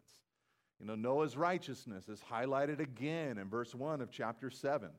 [0.79, 4.89] You know, Noah's righteousness is highlighted again in verse 1 of chapter 7.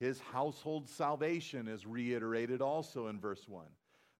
[0.00, 3.66] His household salvation is reiterated also in verse 1.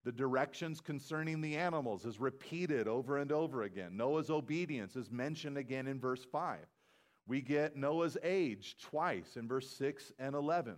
[0.04, 3.96] The directions concerning the animals is repeated over and over again.
[3.96, 6.58] Noah's obedience is mentioned again in verse 5.
[7.26, 10.76] We get Noah's age twice in verse 6 and 11.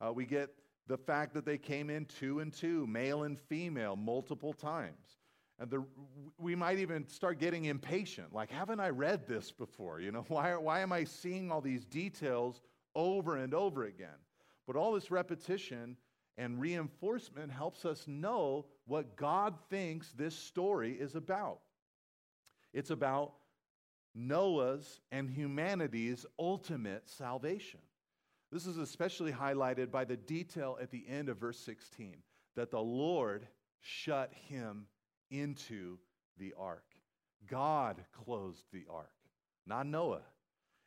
[0.00, 0.50] Uh, we get
[0.86, 5.18] the fact that they came in two and two, male and female, multiple times.
[5.58, 5.84] And the,
[6.38, 8.34] we might even start getting impatient.
[8.34, 10.00] Like, haven't I read this before?
[10.00, 12.60] You know, why, why am I seeing all these details
[12.94, 14.08] over and over again?
[14.66, 15.96] But all this repetition
[16.36, 21.60] and reinforcement helps us know what God thinks this story is about.
[22.72, 23.34] It's about
[24.14, 27.80] Noah's and humanity's ultimate salvation.
[28.52, 32.16] This is especially highlighted by the detail at the end of verse 16
[32.54, 33.46] that the Lord
[33.80, 34.86] shut him
[35.30, 35.98] into
[36.38, 36.84] the ark.
[37.48, 39.10] God closed the ark,
[39.66, 40.22] not Noah.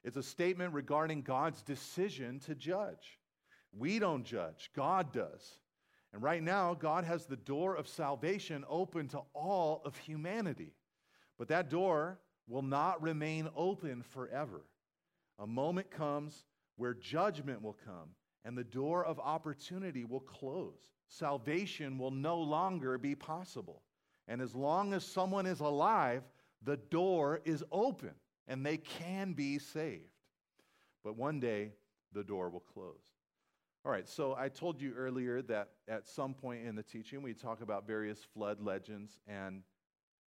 [0.03, 3.19] It's a statement regarding God's decision to judge.
[3.77, 5.59] We don't judge, God does.
[6.13, 10.73] And right now, God has the door of salvation open to all of humanity.
[11.37, 14.61] But that door will not remain open forever.
[15.39, 16.45] A moment comes
[16.77, 18.09] where judgment will come
[18.45, 20.91] and the door of opportunity will close.
[21.09, 23.81] Salvation will no longer be possible.
[24.27, 26.23] And as long as someone is alive,
[26.63, 28.11] the door is open
[28.47, 30.03] and they can be saved.
[31.03, 31.73] But one day,
[32.13, 33.03] the door will close.
[33.85, 37.33] All right, so I told you earlier that at some point in the teaching, we
[37.33, 39.61] talk about various flood legends, and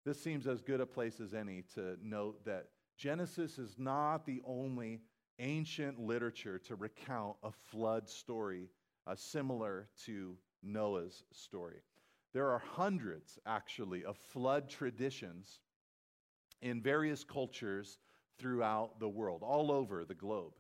[0.05, 4.41] this seems as good a place as any to note that Genesis is not the
[4.45, 5.01] only
[5.39, 8.69] ancient literature to recount a flood story
[9.07, 11.81] uh, similar to Noah's story.
[12.33, 15.59] There are hundreds, actually, of flood traditions
[16.61, 17.99] in various cultures
[18.39, 20.53] throughout the world, all over the globe.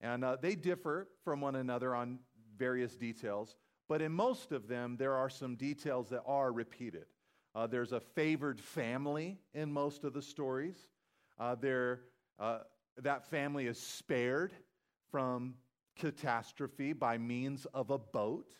[0.00, 2.18] And uh, they differ from one another on
[2.56, 3.56] various details,
[3.88, 7.06] but in most of them, there are some details that are repeated.
[7.54, 10.76] Uh, there's a favored family in most of the stories.
[11.38, 12.00] Uh, there,
[12.38, 12.58] uh,
[12.98, 14.52] that family is spared
[15.10, 15.54] from
[15.98, 18.52] catastrophe by means of a boat.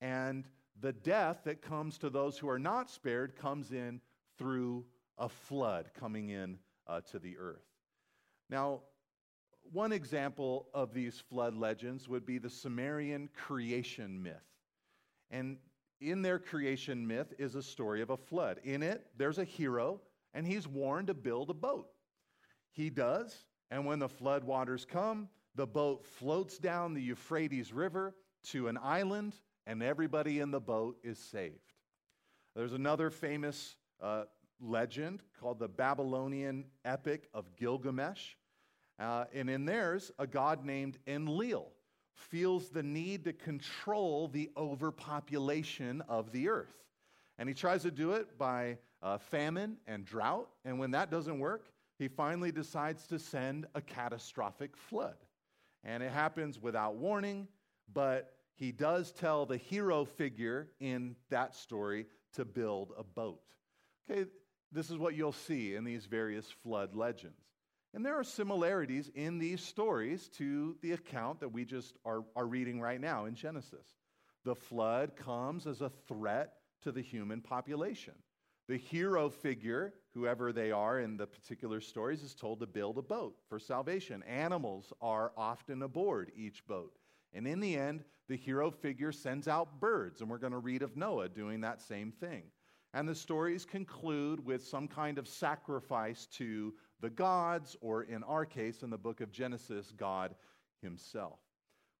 [0.00, 0.44] And
[0.80, 4.00] the death that comes to those who are not spared comes in
[4.36, 4.84] through
[5.16, 7.64] a flood coming in uh, to the earth.
[8.50, 8.82] Now,
[9.72, 14.34] one example of these flood legends would be the Sumerian creation myth.
[15.30, 15.56] And
[16.00, 18.60] in their creation myth is a story of a flood.
[18.64, 20.00] In it, there's a hero,
[20.34, 21.88] and he's warned to build a boat.
[22.72, 28.14] He does, and when the flood waters come, the boat floats down the Euphrates River
[28.44, 29.34] to an island,
[29.66, 31.72] and everybody in the boat is saved.
[32.54, 34.24] There's another famous uh,
[34.60, 38.34] legend called the Babylonian Epic of Gilgamesh.
[38.98, 41.72] Uh, and in theirs, a god named Enlil
[42.16, 46.74] feels the need to control the overpopulation of the earth.
[47.38, 50.48] And he tries to do it by uh, famine and drought.
[50.64, 55.16] And when that doesn't work, he finally decides to send a catastrophic flood.
[55.84, 57.46] And it happens without warning,
[57.92, 63.40] but he does tell the hero figure in that story to build a boat.
[64.10, 64.28] Okay,
[64.72, 67.40] this is what you'll see in these various flood legends.
[67.94, 72.46] And there are similarities in these stories to the account that we just are, are
[72.46, 73.86] reading right now in Genesis.
[74.44, 78.14] The flood comes as a threat to the human population.
[78.68, 83.02] The hero figure, whoever they are in the particular stories, is told to build a
[83.02, 84.22] boat for salvation.
[84.24, 86.98] Animals are often aboard each boat.
[87.32, 90.82] And in the end, the hero figure sends out birds, and we're going to read
[90.82, 92.42] of Noah doing that same thing.
[92.92, 98.44] And the stories conclude with some kind of sacrifice to the gods, or in our
[98.44, 100.34] case, in the book of Genesis, God
[100.82, 101.38] Himself.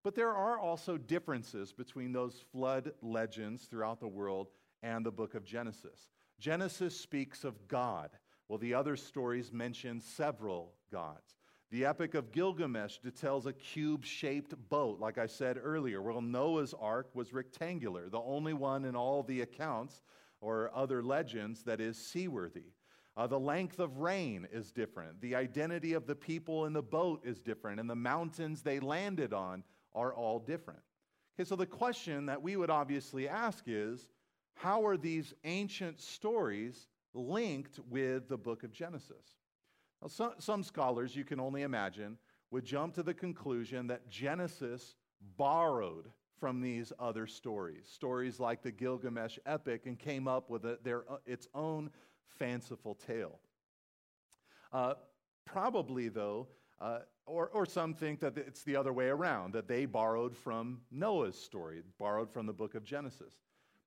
[0.02, 4.48] But there are also differences between those flood legends throughout the world
[4.82, 6.10] and the book of Genesis.
[6.38, 8.10] Genesis speaks of God,
[8.48, 11.36] Well, the other stories mention several gods.
[11.70, 16.00] The Epic of Gilgamesh details a cube shaped boat, like I said earlier.
[16.00, 20.02] Well, Noah's ark was rectangular, the only one in all the accounts
[20.40, 22.66] or other legends that is seaworthy.
[23.16, 25.20] Uh, the length of rain is different.
[25.20, 27.80] The identity of the people in the boat is different.
[27.80, 29.64] And the mountains they landed on
[29.94, 30.80] are all different.
[31.38, 34.08] Okay, so the question that we would obviously ask is
[34.54, 39.36] how are these ancient stories linked with the book of Genesis?
[40.02, 42.18] Now, some, some scholars, you can only imagine,
[42.50, 44.94] would jump to the conclusion that Genesis
[45.36, 50.78] borrowed from these other stories, stories like the Gilgamesh epic, and came up with a,
[50.82, 51.90] their, uh, its own
[52.38, 53.38] fanciful tale.
[54.72, 54.94] Uh,
[55.44, 56.48] probably, though,
[56.80, 60.80] uh, or, or some think that it's the other way around, that they borrowed from
[60.90, 63.34] Noah's story, borrowed from the book of Genesis.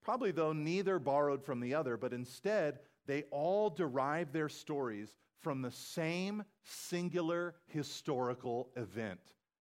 [0.01, 5.61] Probably, though, neither borrowed from the other, but instead, they all derive their stories from
[5.61, 9.19] the same singular historical event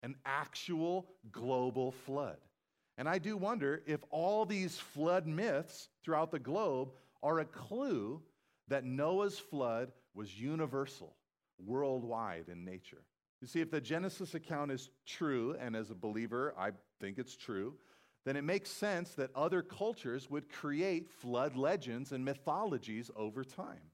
[0.04, 2.36] an actual global flood.
[2.98, 6.90] And I do wonder if all these flood myths throughout the globe
[7.22, 8.20] are a clue
[8.68, 11.14] that Noah's flood was universal,
[11.58, 13.02] worldwide in nature.
[13.40, 17.36] You see, if the Genesis account is true, and as a believer, I think it's
[17.36, 17.74] true,
[18.24, 23.90] then it makes sense that other cultures would create flood legends and mythologies over time.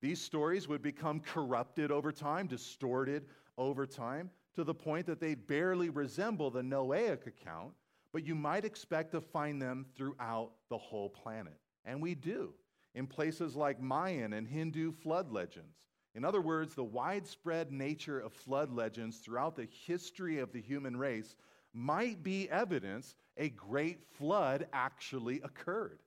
[0.00, 5.34] These stories would become corrupted over time, distorted over time, to the point that they
[5.34, 7.72] barely resemble the Noahic account,
[8.12, 11.60] but you might expect to find them throughout the whole planet.
[11.84, 12.54] And we do
[12.94, 15.86] in places like Mayan and Hindu flood legends.
[16.14, 20.96] In other words, the widespread nature of flood legends throughout the history of the human
[20.96, 21.36] race
[21.72, 26.00] might be evidence a great flood actually occurred.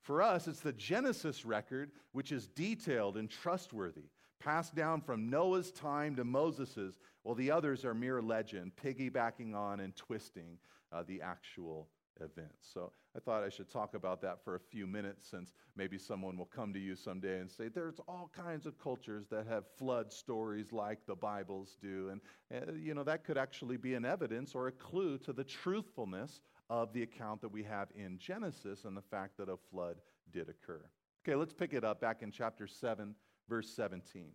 [0.00, 5.70] For us, it's the Genesis record which is detailed and trustworthy, passed down from Noah's
[5.70, 10.56] time to Moses's, while the others are mere legend, piggybacking on and twisting
[10.90, 11.88] uh, the actual
[12.20, 12.68] events.
[12.72, 16.36] So I thought I should talk about that for a few minutes since maybe someone
[16.36, 20.12] will come to you someday and say, there's all kinds of cultures that have flood
[20.12, 22.10] stories like the Bibles do.
[22.10, 22.20] And,
[22.68, 26.40] uh, you know, that could actually be an evidence or a clue to the truthfulness
[26.68, 29.96] of the account that we have in Genesis and the fact that a flood
[30.32, 30.84] did occur.
[31.26, 33.14] Okay, let's pick it up back in chapter 7,
[33.48, 34.28] verse 17.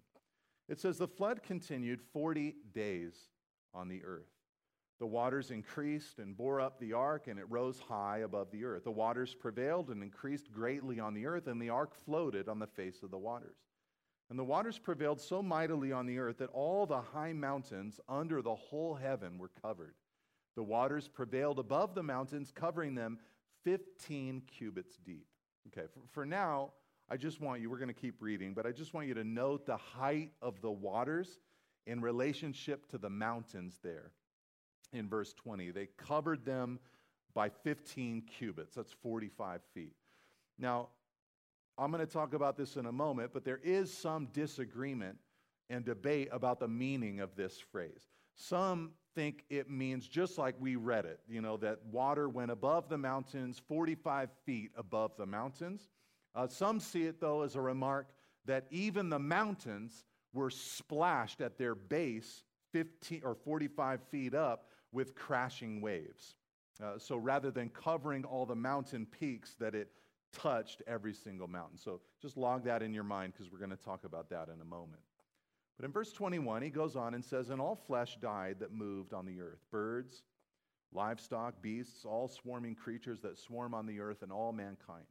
[0.67, 3.15] It says, The flood continued 40 days
[3.73, 4.34] on the earth.
[4.99, 8.85] The waters increased and bore up the ark, and it rose high above the earth.
[8.85, 12.67] The waters prevailed and increased greatly on the earth, and the ark floated on the
[12.67, 13.57] face of the waters.
[14.29, 18.41] And the waters prevailed so mightily on the earth that all the high mountains under
[18.41, 19.95] the whole heaven were covered.
[20.55, 23.19] The waters prevailed above the mountains, covering them
[23.65, 25.27] 15 cubits deep.
[25.67, 26.71] Okay, for, for now,
[27.09, 29.23] I just want you, we're going to keep reading, but I just want you to
[29.23, 31.39] note the height of the waters
[31.85, 34.11] in relationship to the mountains there
[34.95, 35.71] in verse 20.
[35.71, 36.79] They covered them
[37.33, 38.75] by 15 cubits.
[38.75, 39.95] That's 45 feet.
[40.57, 40.89] Now,
[41.77, 45.17] I'm going to talk about this in a moment, but there is some disagreement
[45.69, 48.07] and debate about the meaning of this phrase.
[48.35, 52.87] Some think it means just like we read it, you know, that water went above
[52.89, 55.89] the mountains, 45 feet above the mountains.
[56.33, 58.07] Uh, some see it, though, as a remark
[58.45, 62.43] that even the mountains were splashed at their base
[62.73, 66.35] 15 or 45 feet up with crashing waves.
[66.83, 69.89] Uh, so rather than covering all the mountain peaks, that it
[70.33, 71.77] touched every single mountain.
[71.77, 74.59] So just log that in your mind because we're going to talk about that in
[74.61, 75.01] a moment.
[75.77, 79.13] But in verse 21, he goes on and says, And all flesh died that moved
[79.13, 80.23] on the earth birds,
[80.93, 85.05] livestock, beasts, all swarming creatures that swarm on the earth, and all mankind.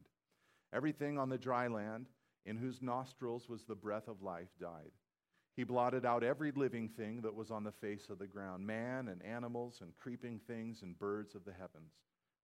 [0.73, 2.07] Everything on the dry land,
[2.47, 4.91] in whose nostrils was the breath of life, died.
[5.57, 9.09] He blotted out every living thing that was on the face of the ground man
[9.09, 11.93] and animals and creeping things and birds of the heavens.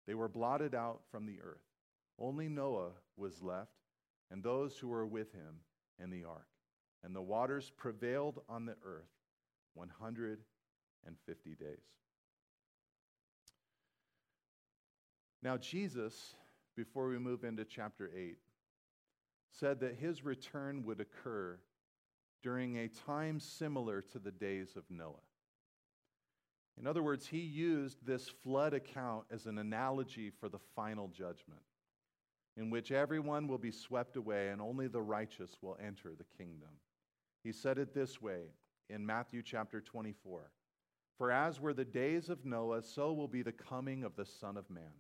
[0.06, 1.66] They were blotted out from the earth.
[2.20, 3.72] Only Noah was left,
[4.30, 5.62] and those who were with him
[6.02, 6.48] in the ark.
[7.04, 9.10] And the waters prevailed on the earth
[9.74, 11.78] 150 days.
[15.42, 16.36] Now, Jesus,
[16.76, 18.38] before we move into chapter 8,
[19.52, 21.58] said that his return would occur
[22.42, 25.16] during a time similar to the days of Noah.
[26.80, 31.62] In other words, he used this flood account as an analogy for the final judgment,
[32.56, 36.70] in which everyone will be swept away and only the righteous will enter the kingdom.
[37.44, 38.44] He said it this way
[38.90, 40.52] in Matthew chapter 24
[41.18, 44.56] For as were the days of Noah, so will be the coming of the Son
[44.56, 44.94] of Man.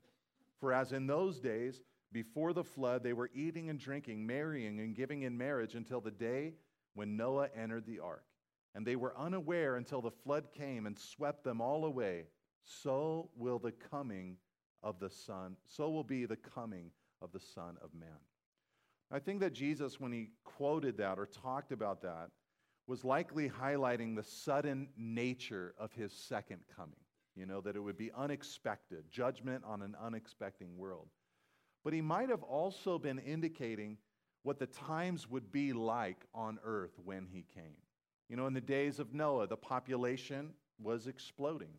[0.59, 1.81] For as in those days,
[2.11, 6.11] before the flood, they were eating and drinking, marrying and giving in marriage until the
[6.11, 6.55] day
[6.93, 8.25] when Noah entered the ark,
[8.75, 12.25] and they were unaware until the flood came and swept them all away,
[12.63, 14.37] so will the coming
[14.83, 18.09] of the Son, so will be the coming of the Son of Man.
[19.11, 22.29] I think that Jesus, when he quoted that or talked about that,
[22.87, 26.99] was likely highlighting the sudden nature of his second coming.
[27.35, 31.07] You know, that it would be unexpected, judgment on an unexpected world.
[31.83, 33.97] But he might have also been indicating
[34.43, 37.75] what the times would be like on earth when he came.
[38.29, 41.73] You know, in the days of Noah, the population was exploding.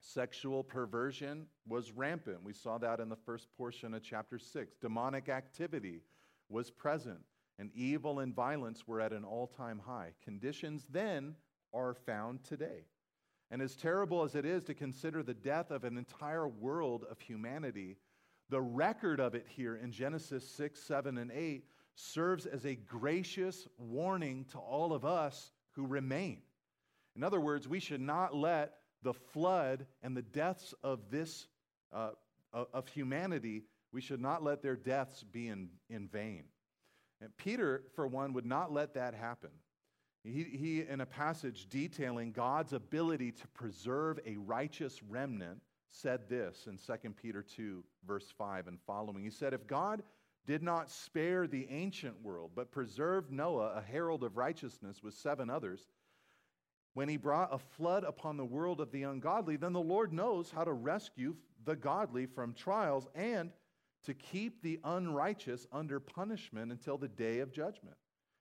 [0.00, 2.42] Sexual perversion was rampant.
[2.42, 4.76] We saw that in the first portion of chapter 6.
[4.80, 6.00] Demonic activity
[6.48, 7.20] was present,
[7.58, 10.12] and evil and violence were at an all time high.
[10.24, 11.36] Conditions then
[11.74, 12.86] are found today.
[13.50, 17.20] And as terrible as it is to consider the death of an entire world of
[17.20, 17.96] humanity,
[18.50, 23.66] the record of it here in Genesis 6, 7, and 8 serves as a gracious
[23.78, 26.42] warning to all of us who remain.
[27.16, 31.46] In other words, we should not let the flood and the deaths of this
[31.92, 32.10] uh,
[32.52, 36.44] of humanity, we should not let their deaths be in, in vain.
[37.20, 39.50] And Peter, for one, would not let that happen.
[40.24, 45.60] He, he, in a passage detailing God's ability to preserve a righteous remnant,
[45.90, 49.22] said this in 2 Peter 2, verse 5 and following.
[49.22, 50.02] He said, If God
[50.46, 55.50] did not spare the ancient world, but preserved Noah, a herald of righteousness, with seven
[55.50, 55.88] others,
[56.94, 60.50] when he brought a flood upon the world of the ungodly, then the Lord knows
[60.50, 63.52] how to rescue the godly from trials and
[64.04, 67.96] to keep the unrighteous under punishment until the day of judgment,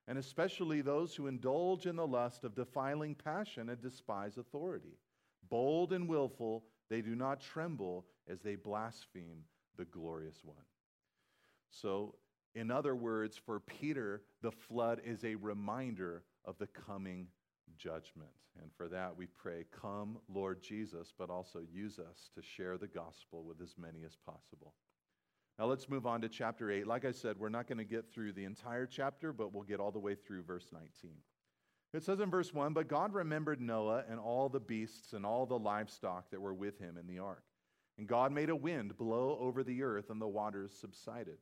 [0.07, 4.97] and especially those who indulge in the lust of defiling passion and despise authority.
[5.49, 9.43] Bold and willful, they do not tremble as they blaspheme
[9.77, 10.57] the glorious one.
[11.71, 12.15] So,
[12.55, 17.27] in other words, for Peter, the flood is a reminder of the coming
[17.77, 18.31] judgment.
[18.61, 22.87] And for that, we pray, Come, Lord Jesus, but also use us to share the
[22.87, 24.73] gospel with as many as possible.
[25.57, 26.87] Now, let's move on to chapter 8.
[26.87, 29.79] Like I said, we're not going to get through the entire chapter, but we'll get
[29.79, 30.89] all the way through verse 19.
[31.93, 35.45] It says in verse 1 But God remembered Noah and all the beasts and all
[35.45, 37.43] the livestock that were with him in the ark.
[37.97, 41.37] And God made a wind blow over the earth, and the waters subsided.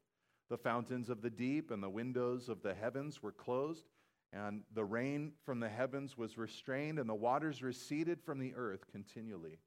[0.50, 3.86] The fountains of the deep and the windows of the heavens were closed,
[4.32, 8.86] and the rain from the heavens was restrained, and the waters receded from the earth
[8.92, 9.60] continually.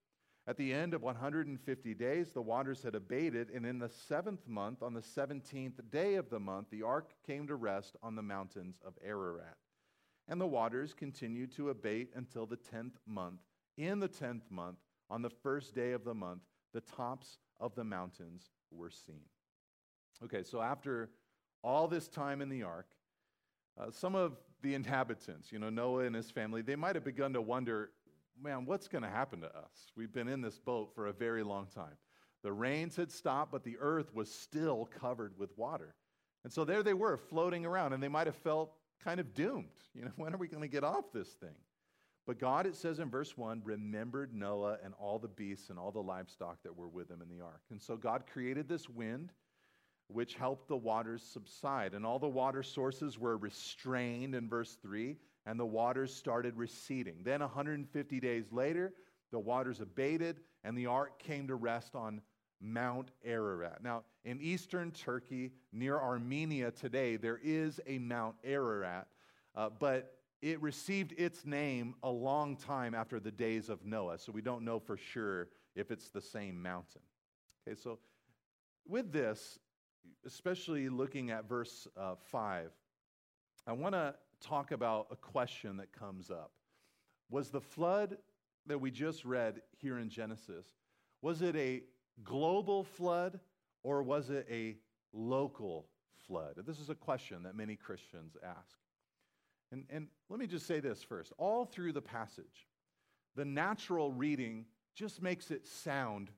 [0.46, 4.82] At the end of 150 days, the waters had abated, and in the seventh month,
[4.82, 8.80] on the 17th day of the month, the ark came to rest on the mountains
[8.84, 9.58] of Ararat.
[10.30, 13.40] And the waters continued to abate until the 10th month.
[13.76, 14.78] In the 10th month,
[15.10, 19.24] on the first day of the month, the tops of the mountains were seen.
[20.22, 21.10] Okay, so after
[21.64, 22.86] all this time in the ark,
[23.76, 27.32] uh, some of the inhabitants, you know, Noah and his family, they might have begun
[27.32, 27.90] to wonder,
[28.40, 29.90] man, what's going to happen to us?
[29.96, 31.96] We've been in this boat for a very long time.
[32.44, 35.96] The rains had stopped, but the earth was still covered with water.
[36.44, 38.72] And so there they were floating around, and they might have felt
[39.02, 39.66] kind of doomed.
[39.92, 41.56] You know, when are we going to get off this thing?
[42.24, 45.90] But God, it says in verse 1, remembered Noah and all the beasts and all
[45.90, 47.62] the livestock that were with him in the ark.
[47.72, 49.32] And so God created this wind
[50.12, 51.94] which helped the waters subside.
[51.94, 57.16] And all the water sources were restrained in verse 3, and the waters started receding.
[57.24, 58.92] Then, 150 days later,
[59.30, 62.20] the waters abated, and the ark came to rest on
[62.60, 63.82] Mount Ararat.
[63.82, 69.06] Now, in eastern Turkey, near Armenia today, there is a Mount Ararat,
[69.54, 74.32] uh, but it received its name a long time after the days of Noah, so
[74.32, 77.02] we don't know for sure if it's the same mountain.
[77.66, 77.98] Okay, so
[78.86, 79.58] with this,
[80.24, 82.70] especially looking at verse uh, 5,
[83.66, 86.52] I want to talk about a question that comes up.
[87.30, 88.16] Was the flood
[88.66, 90.66] that we just read here in Genesis,
[91.22, 91.82] was it a
[92.24, 93.40] global flood
[93.82, 94.76] or was it a
[95.12, 95.86] local
[96.26, 96.54] flood?
[96.66, 98.78] This is a question that many Christians ask.
[99.72, 101.32] And, and let me just say this first.
[101.38, 102.68] All through the passage,
[103.36, 106.30] the natural reading just makes it sound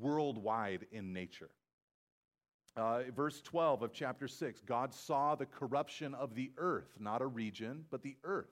[0.00, 1.50] worldwide in nature.
[2.76, 7.26] Uh, verse 12 of chapter 6 God saw the corruption of the earth, not a
[7.26, 8.50] region, but the earth.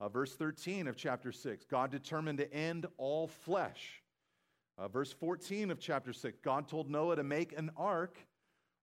[0.00, 4.01] Uh, verse 13 of chapter 6 God determined to end all flesh.
[4.82, 8.18] Uh, verse 14 of chapter 6 God told Noah to make an ark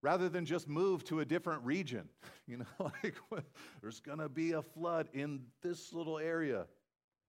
[0.01, 2.07] rather than just move to a different region.
[2.47, 3.43] You know, like
[3.79, 6.65] there's going to be a flood in this little area,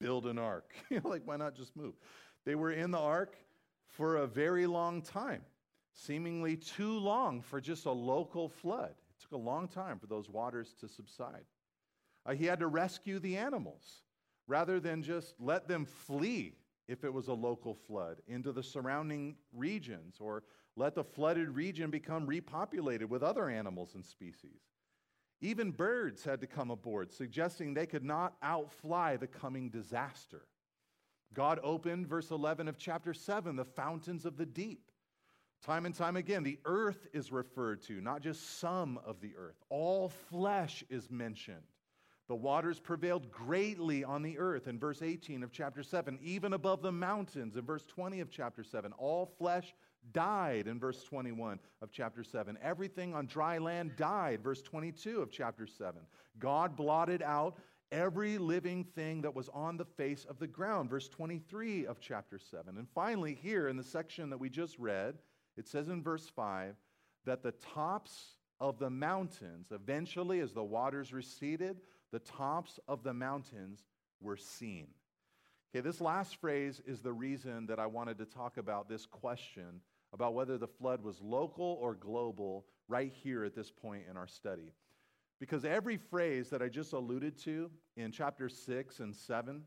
[0.01, 0.73] build an ark.
[0.91, 1.93] you know, like why not just move?
[2.47, 3.37] They were in the ark
[3.87, 5.43] for a very long time
[5.93, 8.93] seemingly too long for just a local flood.
[8.93, 11.45] It took a long time for those waters to subside.
[12.25, 14.05] Uh, he had to rescue the animals
[14.47, 16.55] rather than just let them flee
[16.89, 20.43] if it was a local flood into the surrounding regions or
[20.77, 24.61] let the flooded region become repopulated with other animals and species.
[25.41, 30.47] Even birds had to come aboard, suggesting they could not outfly the coming disaster.
[31.33, 34.91] God opened, verse 11 of chapter 7, the fountains of the deep.
[35.63, 39.57] Time and time again, the earth is referred to, not just some of the earth.
[39.69, 41.59] All flesh is mentioned.
[42.31, 46.81] The waters prevailed greatly on the earth in verse 18 of chapter 7, even above
[46.81, 48.93] the mountains in verse 20 of chapter 7.
[48.99, 49.75] All flesh
[50.13, 52.57] died in verse 21 of chapter 7.
[52.63, 56.03] Everything on dry land died, verse 22 of chapter 7.
[56.39, 57.59] God blotted out
[57.91, 62.39] every living thing that was on the face of the ground, verse 23 of chapter
[62.39, 62.79] 7.
[62.79, 65.17] And finally, here in the section that we just read,
[65.57, 66.77] it says in verse 5
[67.25, 71.81] that the tops of the mountains, eventually, as the waters receded,
[72.13, 73.85] the tops of the mountains
[74.21, 74.89] were seen.
[75.73, 79.81] Okay, this last phrase is the reason that I wanted to talk about this question
[80.13, 84.27] about whether the flood was local or global right here at this point in our
[84.27, 84.73] study.
[85.39, 89.63] Because every phrase that I just alluded to in chapter 6 and 7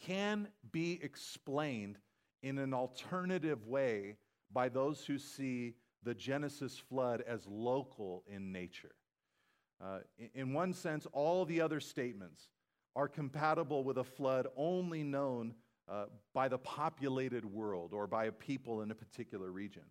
[0.00, 1.98] can be explained
[2.42, 4.16] in an alternative way
[4.50, 8.94] by those who see the Genesis flood as local in nature.
[9.80, 9.98] Uh,
[10.34, 12.48] in one sense, all the other statements
[12.96, 15.54] are compatible with a flood only known
[15.88, 19.84] uh, by the populated world or by a people in a particular region.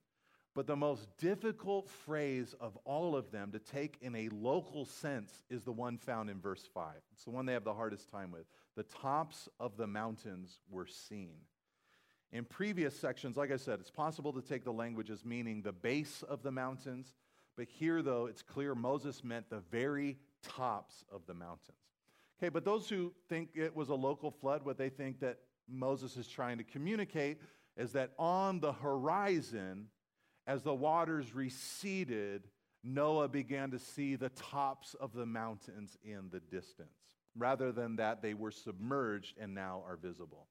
[0.54, 5.44] But the most difficult phrase of all of them to take in a local sense
[5.50, 6.96] is the one found in verse 5.
[7.14, 8.46] It's the one they have the hardest time with.
[8.76, 11.36] The tops of the mountains were seen.
[12.32, 15.72] In previous sections, like I said, it's possible to take the language as meaning the
[15.72, 17.14] base of the mountains,
[17.58, 21.78] but here, though, it's clear Moses meant the very tops of the mountains.
[22.40, 26.16] Okay, but those who think it was a local flood, what they think that Moses
[26.18, 27.42] is trying to communicate
[27.76, 29.88] is that on the horizon,
[30.46, 32.48] as the waters receded,
[32.84, 37.00] Noah began to see the tops of the mountains in the distance.
[37.36, 40.48] Rather than that, they were submerged and now are visible.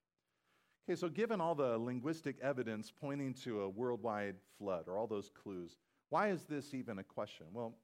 [0.89, 5.31] Okay, so given all the linguistic evidence pointing to a worldwide flood, or all those
[5.31, 5.79] clues,
[6.11, 7.47] why is this even a question?
[7.53, 7.75] Well,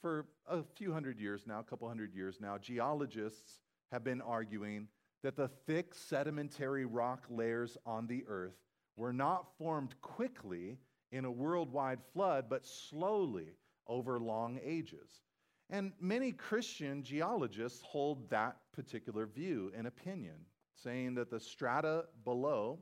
[0.00, 3.60] for a few hundred years now, a couple hundred years now, geologists
[3.90, 4.88] have been arguing
[5.22, 8.58] that the thick sedimentary rock layers on the earth
[8.96, 10.78] were not formed quickly
[11.12, 13.56] in a worldwide flood, but slowly
[13.86, 15.22] over long ages.
[15.70, 20.36] And many Christian geologists hold that particular view and opinion
[20.74, 22.80] saying that the strata below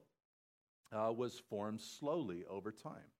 [0.92, 3.11] uh, was formed slowly over time.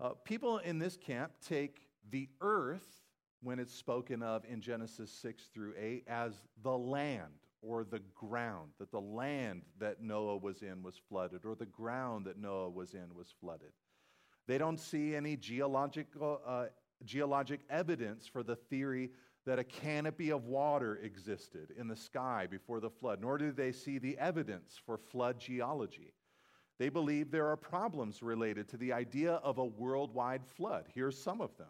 [0.00, 1.80] Uh, people in this camp take
[2.10, 3.02] the earth,
[3.42, 7.32] when it's spoken of in Genesis 6 through 8, as the land
[7.62, 12.26] or the ground, that the land that Noah was in was flooded, or the ground
[12.26, 13.72] that Noah was in was flooded.
[14.46, 16.66] They don't see any geological, uh,
[17.04, 19.10] geologic evidence for the theory
[19.46, 23.72] that a canopy of water existed in the sky before the flood, nor do they
[23.72, 26.12] see the evidence for flood geology.
[26.78, 30.86] They believe there are problems related to the idea of a worldwide flood.
[30.94, 31.66] Here's some of them.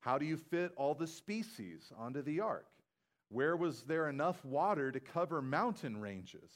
[0.00, 2.66] How do you fit all the species onto the ark?
[3.30, 6.52] Where was there enough water to cover mountain ranges?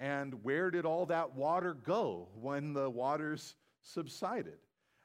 [0.00, 4.58] And where did all that water go when the waters subsided?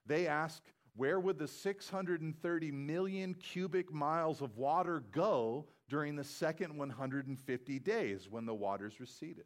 [0.06, 0.62] They ask,
[0.96, 8.28] where would the 630 million cubic miles of water go during the second 150 days
[8.30, 9.46] when the waters receded?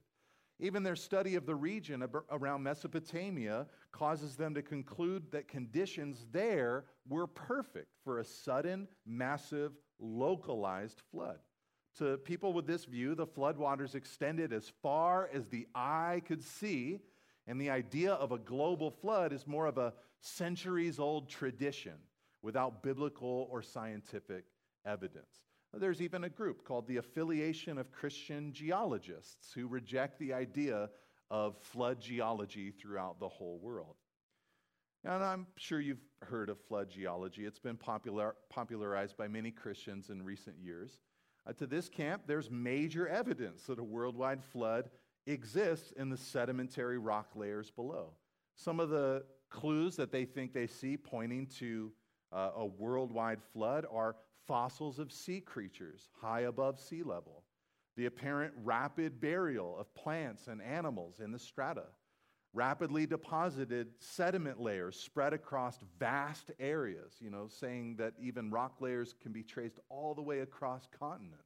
[0.59, 6.85] Even their study of the region around Mesopotamia causes them to conclude that conditions there
[7.07, 11.39] were perfect for a sudden, massive, localized flood.
[11.97, 16.99] To people with this view, the floodwaters extended as far as the eye could see,
[17.45, 21.93] and the idea of a global flood is more of a centuries old tradition
[22.41, 24.45] without biblical or scientific
[24.85, 25.41] evidence.
[25.75, 30.89] There's even a group called the Affiliation of Christian Geologists who reject the idea
[31.31, 33.95] of flood geology throughout the whole world.
[35.03, 37.45] And I'm sure you've heard of flood geology.
[37.45, 41.01] It's been popular, popularized by many Christians in recent years.
[41.45, 44.91] Uh, to this camp, there's major evidence that a worldwide flood
[45.25, 48.11] exists in the sedimentary rock layers below.
[48.55, 51.91] Some of the clues that they think they see pointing to
[52.31, 54.15] uh, a worldwide flood are
[54.47, 57.43] fossils of sea creatures high above sea level,
[57.95, 61.85] the apparent rapid burial of plants and animals in the strata,
[62.53, 69.13] rapidly deposited sediment layers spread across vast areas, you know, saying that even rock layers
[69.21, 71.45] can be traced all the way across continents.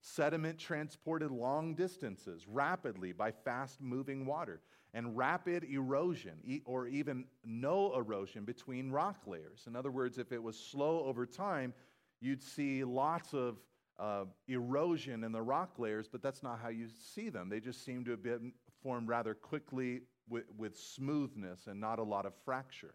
[0.00, 4.60] Sediment transported long distances rapidly by fast moving water,
[4.92, 9.64] and rapid erosion or even no erosion between rock layers.
[9.66, 11.74] In other words, if it was slow over time,
[12.20, 13.56] you'd see lots of
[13.98, 17.48] uh, erosion in the rock layers, but that's not how you see them.
[17.48, 18.52] They just seem to have been
[18.82, 22.94] formed rather quickly with, with smoothness and not a lot of fracture.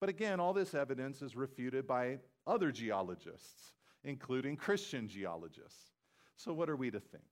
[0.00, 3.72] But again, all this evidence is refuted by other geologists,
[4.04, 5.92] including Christian geologists.
[6.36, 7.24] So, what are we to think?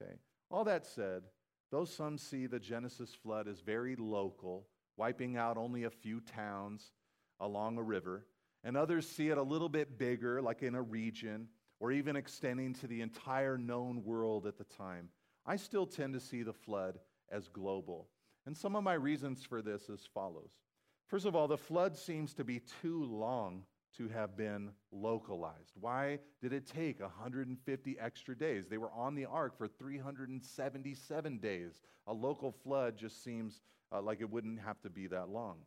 [0.00, 0.12] Okay.
[0.50, 1.22] All that said,
[1.70, 4.66] though some see the Genesis flood as very local,
[4.96, 6.92] wiping out only a few towns
[7.40, 8.26] along a river,
[8.64, 11.48] and others see it a little bit bigger, like in a region,
[11.78, 15.08] or even extending to the entire known world at the time,
[15.46, 16.98] I still tend to see the flood
[17.30, 18.08] as global.
[18.46, 20.50] And some of my reasons for this as follows.
[21.06, 23.64] First of all, the flood seems to be too long
[23.96, 25.72] to have been localized.
[25.80, 28.66] Why did it take 150 extra days?
[28.68, 31.80] They were on the ark for 377 days.
[32.06, 33.60] A local flood just seems
[33.92, 35.58] uh, like it wouldn't have to be that long.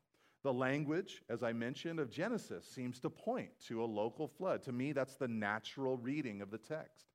[0.44, 4.62] The language, as I mentioned, of Genesis seems to point to a local flood.
[4.64, 7.06] To me, that's the natural reading of the text.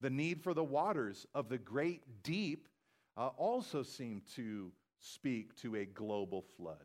[0.00, 2.68] The need for the waters of the great deep
[3.18, 6.84] uh, also seem to speak to a global flood.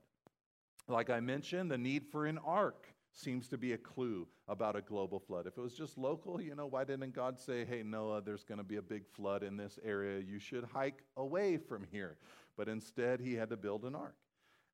[0.89, 4.81] Like I mentioned, the need for an ark seems to be a clue about a
[4.81, 5.47] global flood.
[5.47, 8.57] If it was just local, you know, why didn't God say, hey, Noah, there's going
[8.57, 10.19] to be a big flood in this area.
[10.19, 12.17] You should hike away from here.
[12.57, 14.15] But instead, he had to build an ark.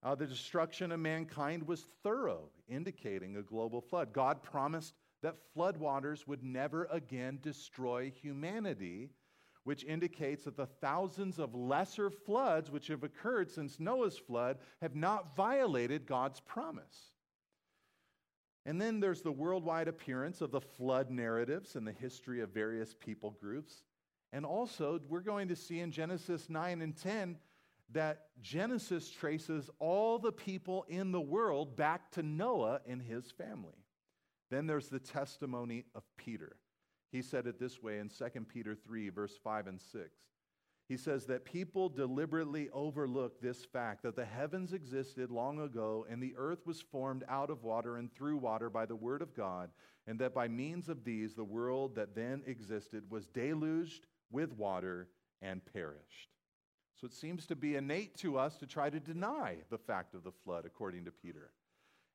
[0.04, 4.14] Uh, the destruction of mankind was thorough, indicating a global flood.
[4.14, 9.12] God promised that floodwaters would never again destroy humanity
[9.64, 14.96] which indicates that the thousands of lesser floods which have occurred since Noah's flood have
[14.96, 17.12] not violated God's promise.
[18.66, 22.94] And then there's the worldwide appearance of the flood narratives in the history of various
[22.94, 23.84] people groups.
[24.34, 27.38] And also, we're going to see in Genesis 9 and 10
[27.94, 33.86] that Genesis traces all the people in the world back to Noah and his family.
[34.50, 36.58] Then there's the testimony of Peter.
[37.12, 40.10] He said it this way in 2 Peter 3, verse 5 and 6.
[40.88, 46.22] He says that people deliberately overlook this fact that the heavens existed long ago and
[46.22, 49.70] the earth was formed out of water and through water by the word of God,
[50.06, 55.08] and that by means of these the world that then existed was deluged with water
[55.42, 56.30] and perished.
[57.02, 60.24] So it seems to be innate to us to try to deny the fact of
[60.24, 61.50] the flood, according to Peter.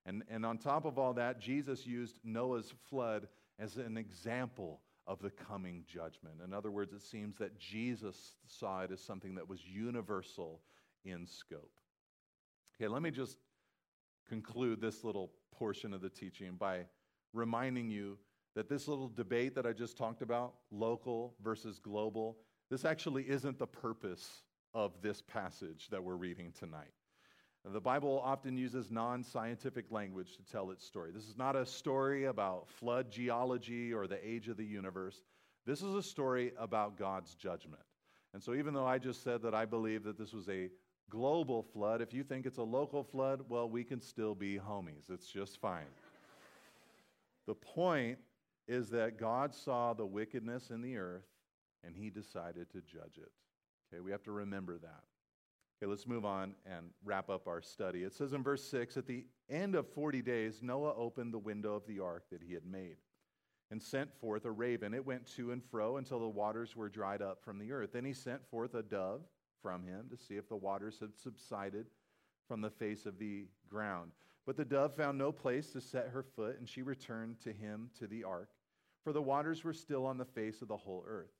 [0.04, 3.26] And, and on top of all that, Jesus used Noah's flood
[3.58, 6.36] as an example of the coming judgment.
[6.44, 10.60] In other words, it seems that Jesus saw it as something that was universal
[11.04, 11.80] in scope.
[12.76, 13.38] Okay, let me just
[14.28, 16.84] conclude this little portion of the teaching by
[17.32, 18.18] reminding you
[18.54, 22.36] that this little debate that I just talked about, local versus global,
[22.70, 24.42] this actually isn't the purpose
[24.76, 26.92] of this passage that we're reading tonight.
[27.64, 31.10] The Bible often uses non scientific language to tell its story.
[31.12, 35.22] This is not a story about flood geology or the age of the universe.
[35.64, 37.82] This is a story about God's judgment.
[38.34, 40.68] And so, even though I just said that I believe that this was a
[41.08, 45.10] global flood, if you think it's a local flood, well, we can still be homies.
[45.10, 45.88] It's just fine.
[47.46, 48.18] the point
[48.68, 51.26] is that God saw the wickedness in the earth
[51.82, 53.32] and he decided to judge it.
[53.92, 55.04] Okay, we have to remember that.
[55.78, 58.02] Okay, let's move on and wrap up our study.
[58.02, 61.74] It says in verse 6 At the end of 40 days, Noah opened the window
[61.74, 62.96] of the ark that he had made
[63.70, 64.94] and sent forth a raven.
[64.94, 67.92] It went to and fro until the waters were dried up from the earth.
[67.92, 69.22] Then he sent forth a dove
[69.60, 71.86] from him to see if the waters had subsided
[72.46, 74.12] from the face of the ground.
[74.46, 77.90] But the dove found no place to set her foot, and she returned to him
[77.98, 78.50] to the ark,
[79.02, 81.32] for the waters were still on the face of the whole earth.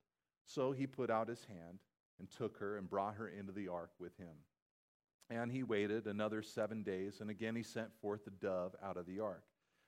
[0.44, 1.78] So he put out his hand
[2.18, 4.36] and took her and brought her into the ark with him.
[5.28, 9.06] And he waited another seven days, and again he sent forth the dove out of
[9.06, 9.42] the ark.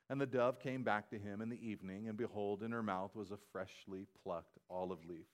[0.09, 3.15] And the dove came back to him in the evening, and behold, in her mouth
[3.15, 5.27] was a freshly plucked olive leaf.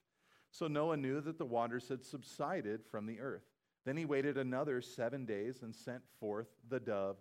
[0.51, 3.45] So Noah knew that the waters had subsided from the earth.
[3.85, 7.17] Then he waited another seven days and sent forth the dove,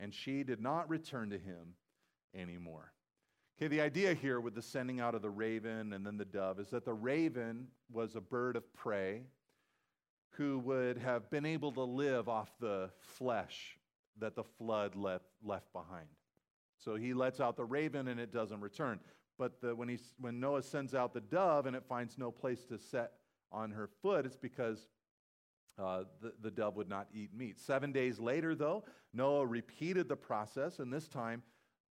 [0.00, 1.74] and she did not return to him
[2.34, 2.92] anymore.
[3.58, 6.60] Okay, the idea here with the sending out of the raven and then the dove
[6.60, 9.22] is that the raven was a bird of prey
[10.32, 13.78] who would have been able to live off the flesh
[14.18, 16.06] that the flood left, left behind.
[16.76, 19.00] So he lets out the raven and it doesn't return.
[19.38, 22.66] But the, when, he, when Noah sends out the dove and it finds no place
[22.66, 23.12] to set
[23.50, 24.86] on her foot, it's because
[25.78, 27.58] uh, the, the dove would not eat meat.
[27.58, 28.84] Seven days later, though,
[29.14, 31.42] Noah repeated the process, and this time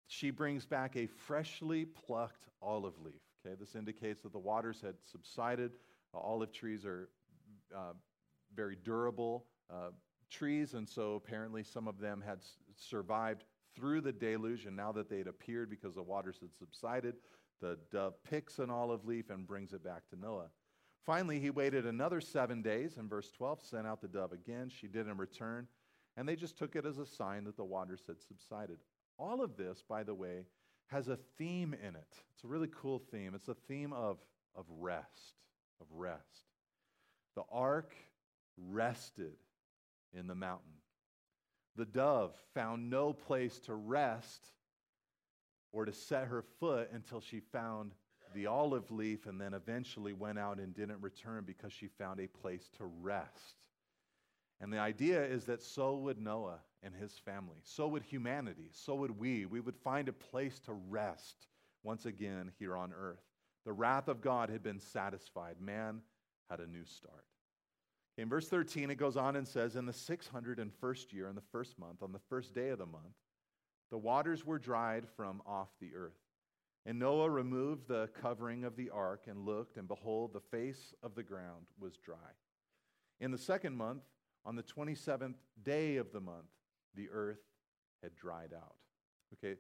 [0.08, 3.22] she brings back a freshly plucked olive leaf.
[3.46, 5.72] Okay, this indicates that the waters had subsided.
[6.14, 7.10] Uh, olive trees are
[7.76, 7.94] uh,
[8.56, 9.90] very durable uh,
[10.30, 13.44] trees, and so apparently some of them had s- survived
[13.76, 17.16] through the deluge, and now that they had appeared because the waters had subsided,
[17.62, 20.50] the dove picks an olive leaf and brings it back to Noah.
[21.06, 24.70] Finally, he waited another seven days, and verse 12 sent out the dove again.
[24.70, 25.68] She didn't return,
[26.18, 28.78] and they just took it as a sign that the waters had subsided.
[29.18, 30.46] All of this, by the way,
[30.88, 32.14] has a theme in it.
[32.34, 33.34] It's a really cool theme.
[33.34, 34.18] It's a theme of,
[34.56, 35.36] of rest,
[35.82, 36.50] of rest.
[37.36, 37.94] The ark
[38.58, 39.36] rested
[40.14, 40.72] in the mountain.
[41.76, 44.48] The dove found no place to rest
[45.72, 47.92] or to set her foot until she found
[48.34, 52.28] the olive leaf and then eventually went out and didn't return because she found a
[52.28, 53.65] place to rest.
[54.62, 57.58] And the idea is that so would Noah and his family.
[57.64, 58.70] So would humanity.
[58.72, 59.46] So would we.
[59.46, 61.48] We would find a place to rest
[61.84, 63.24] once again here on earth.
[63.66, 65.56] The wrath of God had been satisfied.
[65.60, 66.02] Man
[66.50, 67.26] had a new start.
[68.18, 71.78] In verse 13, it goes on and says, In the 601st year, in the first
[71.78, 73.16] month, on the first day of the month,
[73.92, 76.14] the waters were dried from off the earth.
[76.86, 81.16] And Noah removed the covering of the ark and looked, and behold, the face of
[81.16, 82.16] the ground was dry.
[83.20, 84.04] In the second month,
[84.46, 86.46] on the 27th day of the month,
[86.96, 87.42] the earth
[88.02, 88.76] had dried out.
[89.34, 89.60] Okay,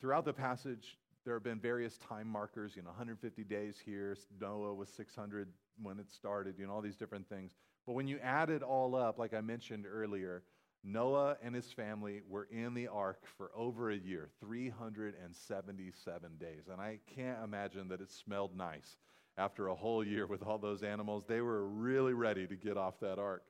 [0.00, 4.74] throughout the passage, there have been various time markers, you know, 150 days here, Noah
[4.74, 5.48] was 600
[5.82, 7.52] when it started, you know, all these different things.
[7.86, 10.44] But when you add it all up, like I mentioned earlier,
[10.84, 16.68] Noah and his family were in the ark for over a year, 377 days.
[16.70, 18.96] And I can't imagine that it smelled nice
[19.36, 21.24] after a whole year with all those animals.
[21.26, 23.42] They were really ready to get off that ark.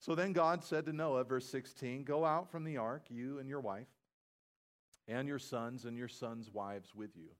[0.00, 3.48] So then God said to Noah, verse 16, Go out from the ark, you and
[3.48, 3.88] your wife,
[5.08, 7.30] and your sons and your sons' wives with you.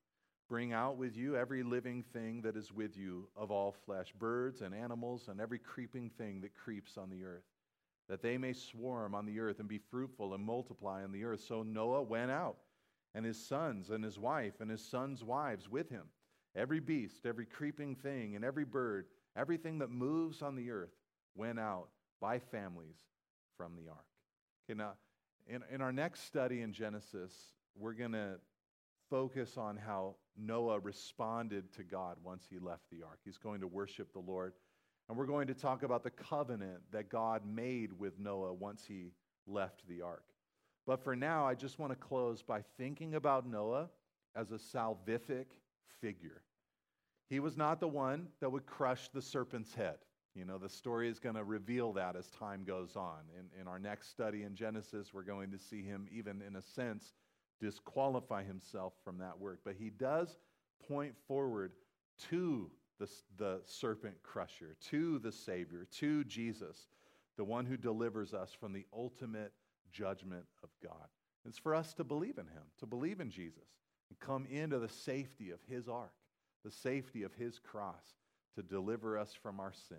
[0.48, 4.60] Bring out with you every living thing that is with you of all flesh, birds
[4.60, 7.44] and animals, and every creeping thing that creeps on the earth,
[8.08, 11.40] that they may swarm on the earth and be fruitful and multiply on the earth.
[11.40, 12.58] So Noah went out,
[13.14, 16.04] and his sons and his wife and his sons' wives with him.
[16.54, 20.94] Every beast, every creeping thing, and every bird, everything that moves on the earth
[21.34, 21.88] went out
[22.20, 22.96] by families
[23.56, 24.06] from the ark.
[24.68, 24.92] Okay, now,
[25.46, 27.32] in, in our next study in Genesis,
[27.76, 28.36] we're going to
[29.10, 33.18] focus on how Noah responded to God once he left the ark.
[33.24, 34.54] He's going to worship the Lord.
[35.08, 39.12] And we're going to talk about the covenant that God made with Noah once he
[39.46, 40.24] left the ark.
[40.86, 43.88] But for now, I just want to close by thinking about Noah
[44.34, 45.46] as a salvific
[46.00, 46.42] figure.
[47.28, 49.96] He was not the one that would crush the serpent's head.
[50.34, 53.20] You know, the story is going to reveal that as time goes on.
[53.38, 56.62] In, in our next study in Genesis, we're going to see him, even in a
[56.62, 57.12] sense,
[57.60, 59.60] disqualify himself from that work.
[59.64, 60.36] But he does
[60.88, 61.72] point forward
[62.30, 66.88] to the, the serpent crusher, to the Savior, to Jesus,
[67.36, 69.52] the one who delivers us from the ultimate
[69.92, 71.08] judgment of God.
[71.46, 73.68] It's for us to believe in him, to believe in Jesus,
[74.08, 76.12] and come into the safety of his ark,
[76.64, 78.16] the safety of his cross,
[78.56, 79.98] to deliver us from our sin,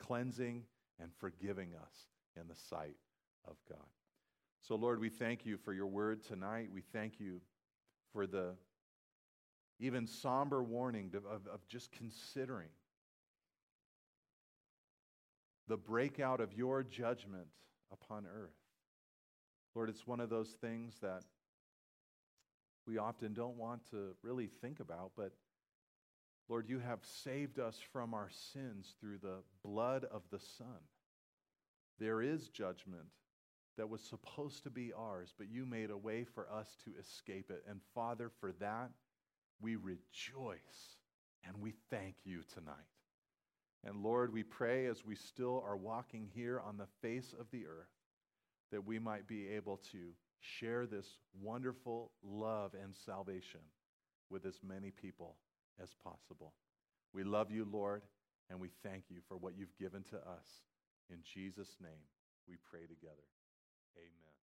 [0.00, 0.64] cleansing
[1.00, 1.94] and forgiving us
[2.36, 2.96] in the sight
[3.46, 3.86] of God.
[4.60, 6.68] So, Lord, we thank you for your word tonight.
[6.72, 7.40] We thank you
[8.12, 8.54] for the
[9.78, 12.68] even somber warning of, of, just considering
[15.68, 17.46] the breakout of your judgment
[17.90, 18.50] upon earth.
[19.74, 21.22] Lord, it's one of those things that
[22.86, 25.32] we often don't want to really think about, but
[26.50, 30.80] Lord, you have saved us from our sins through the blood of the Son.
[32.00, 33.06] There is judgment
[33.78, 37.52] that was supposed to be ours, but you made a way for us to escape
[37.52, 37.62] it.
[37.68, 38.90] And Father, for that,
[39.60, 40.96] we rejoice
[41.46, 42.74] and we thank you tonight.
[43.84, 47.64] And Lord, we pray as we still are walking here on the face of the
[47.66, 47.94] earth
[48.72, 49.98] that we might be able to
[50.40, 51.06] share this
[51.40, 53.60] wonderful love and salvation
[54.30, 55.36] with as many people
[55.82, 56.52] as possible.
[57.12, 58.02] We love you, Lord,
[58.48, 60.46] and we thank you for what you've given to us.
[61.10, 62.06] In Jesus' name,
[62.48, 63.26] we pray together.
[63.96, 64.39] Amen.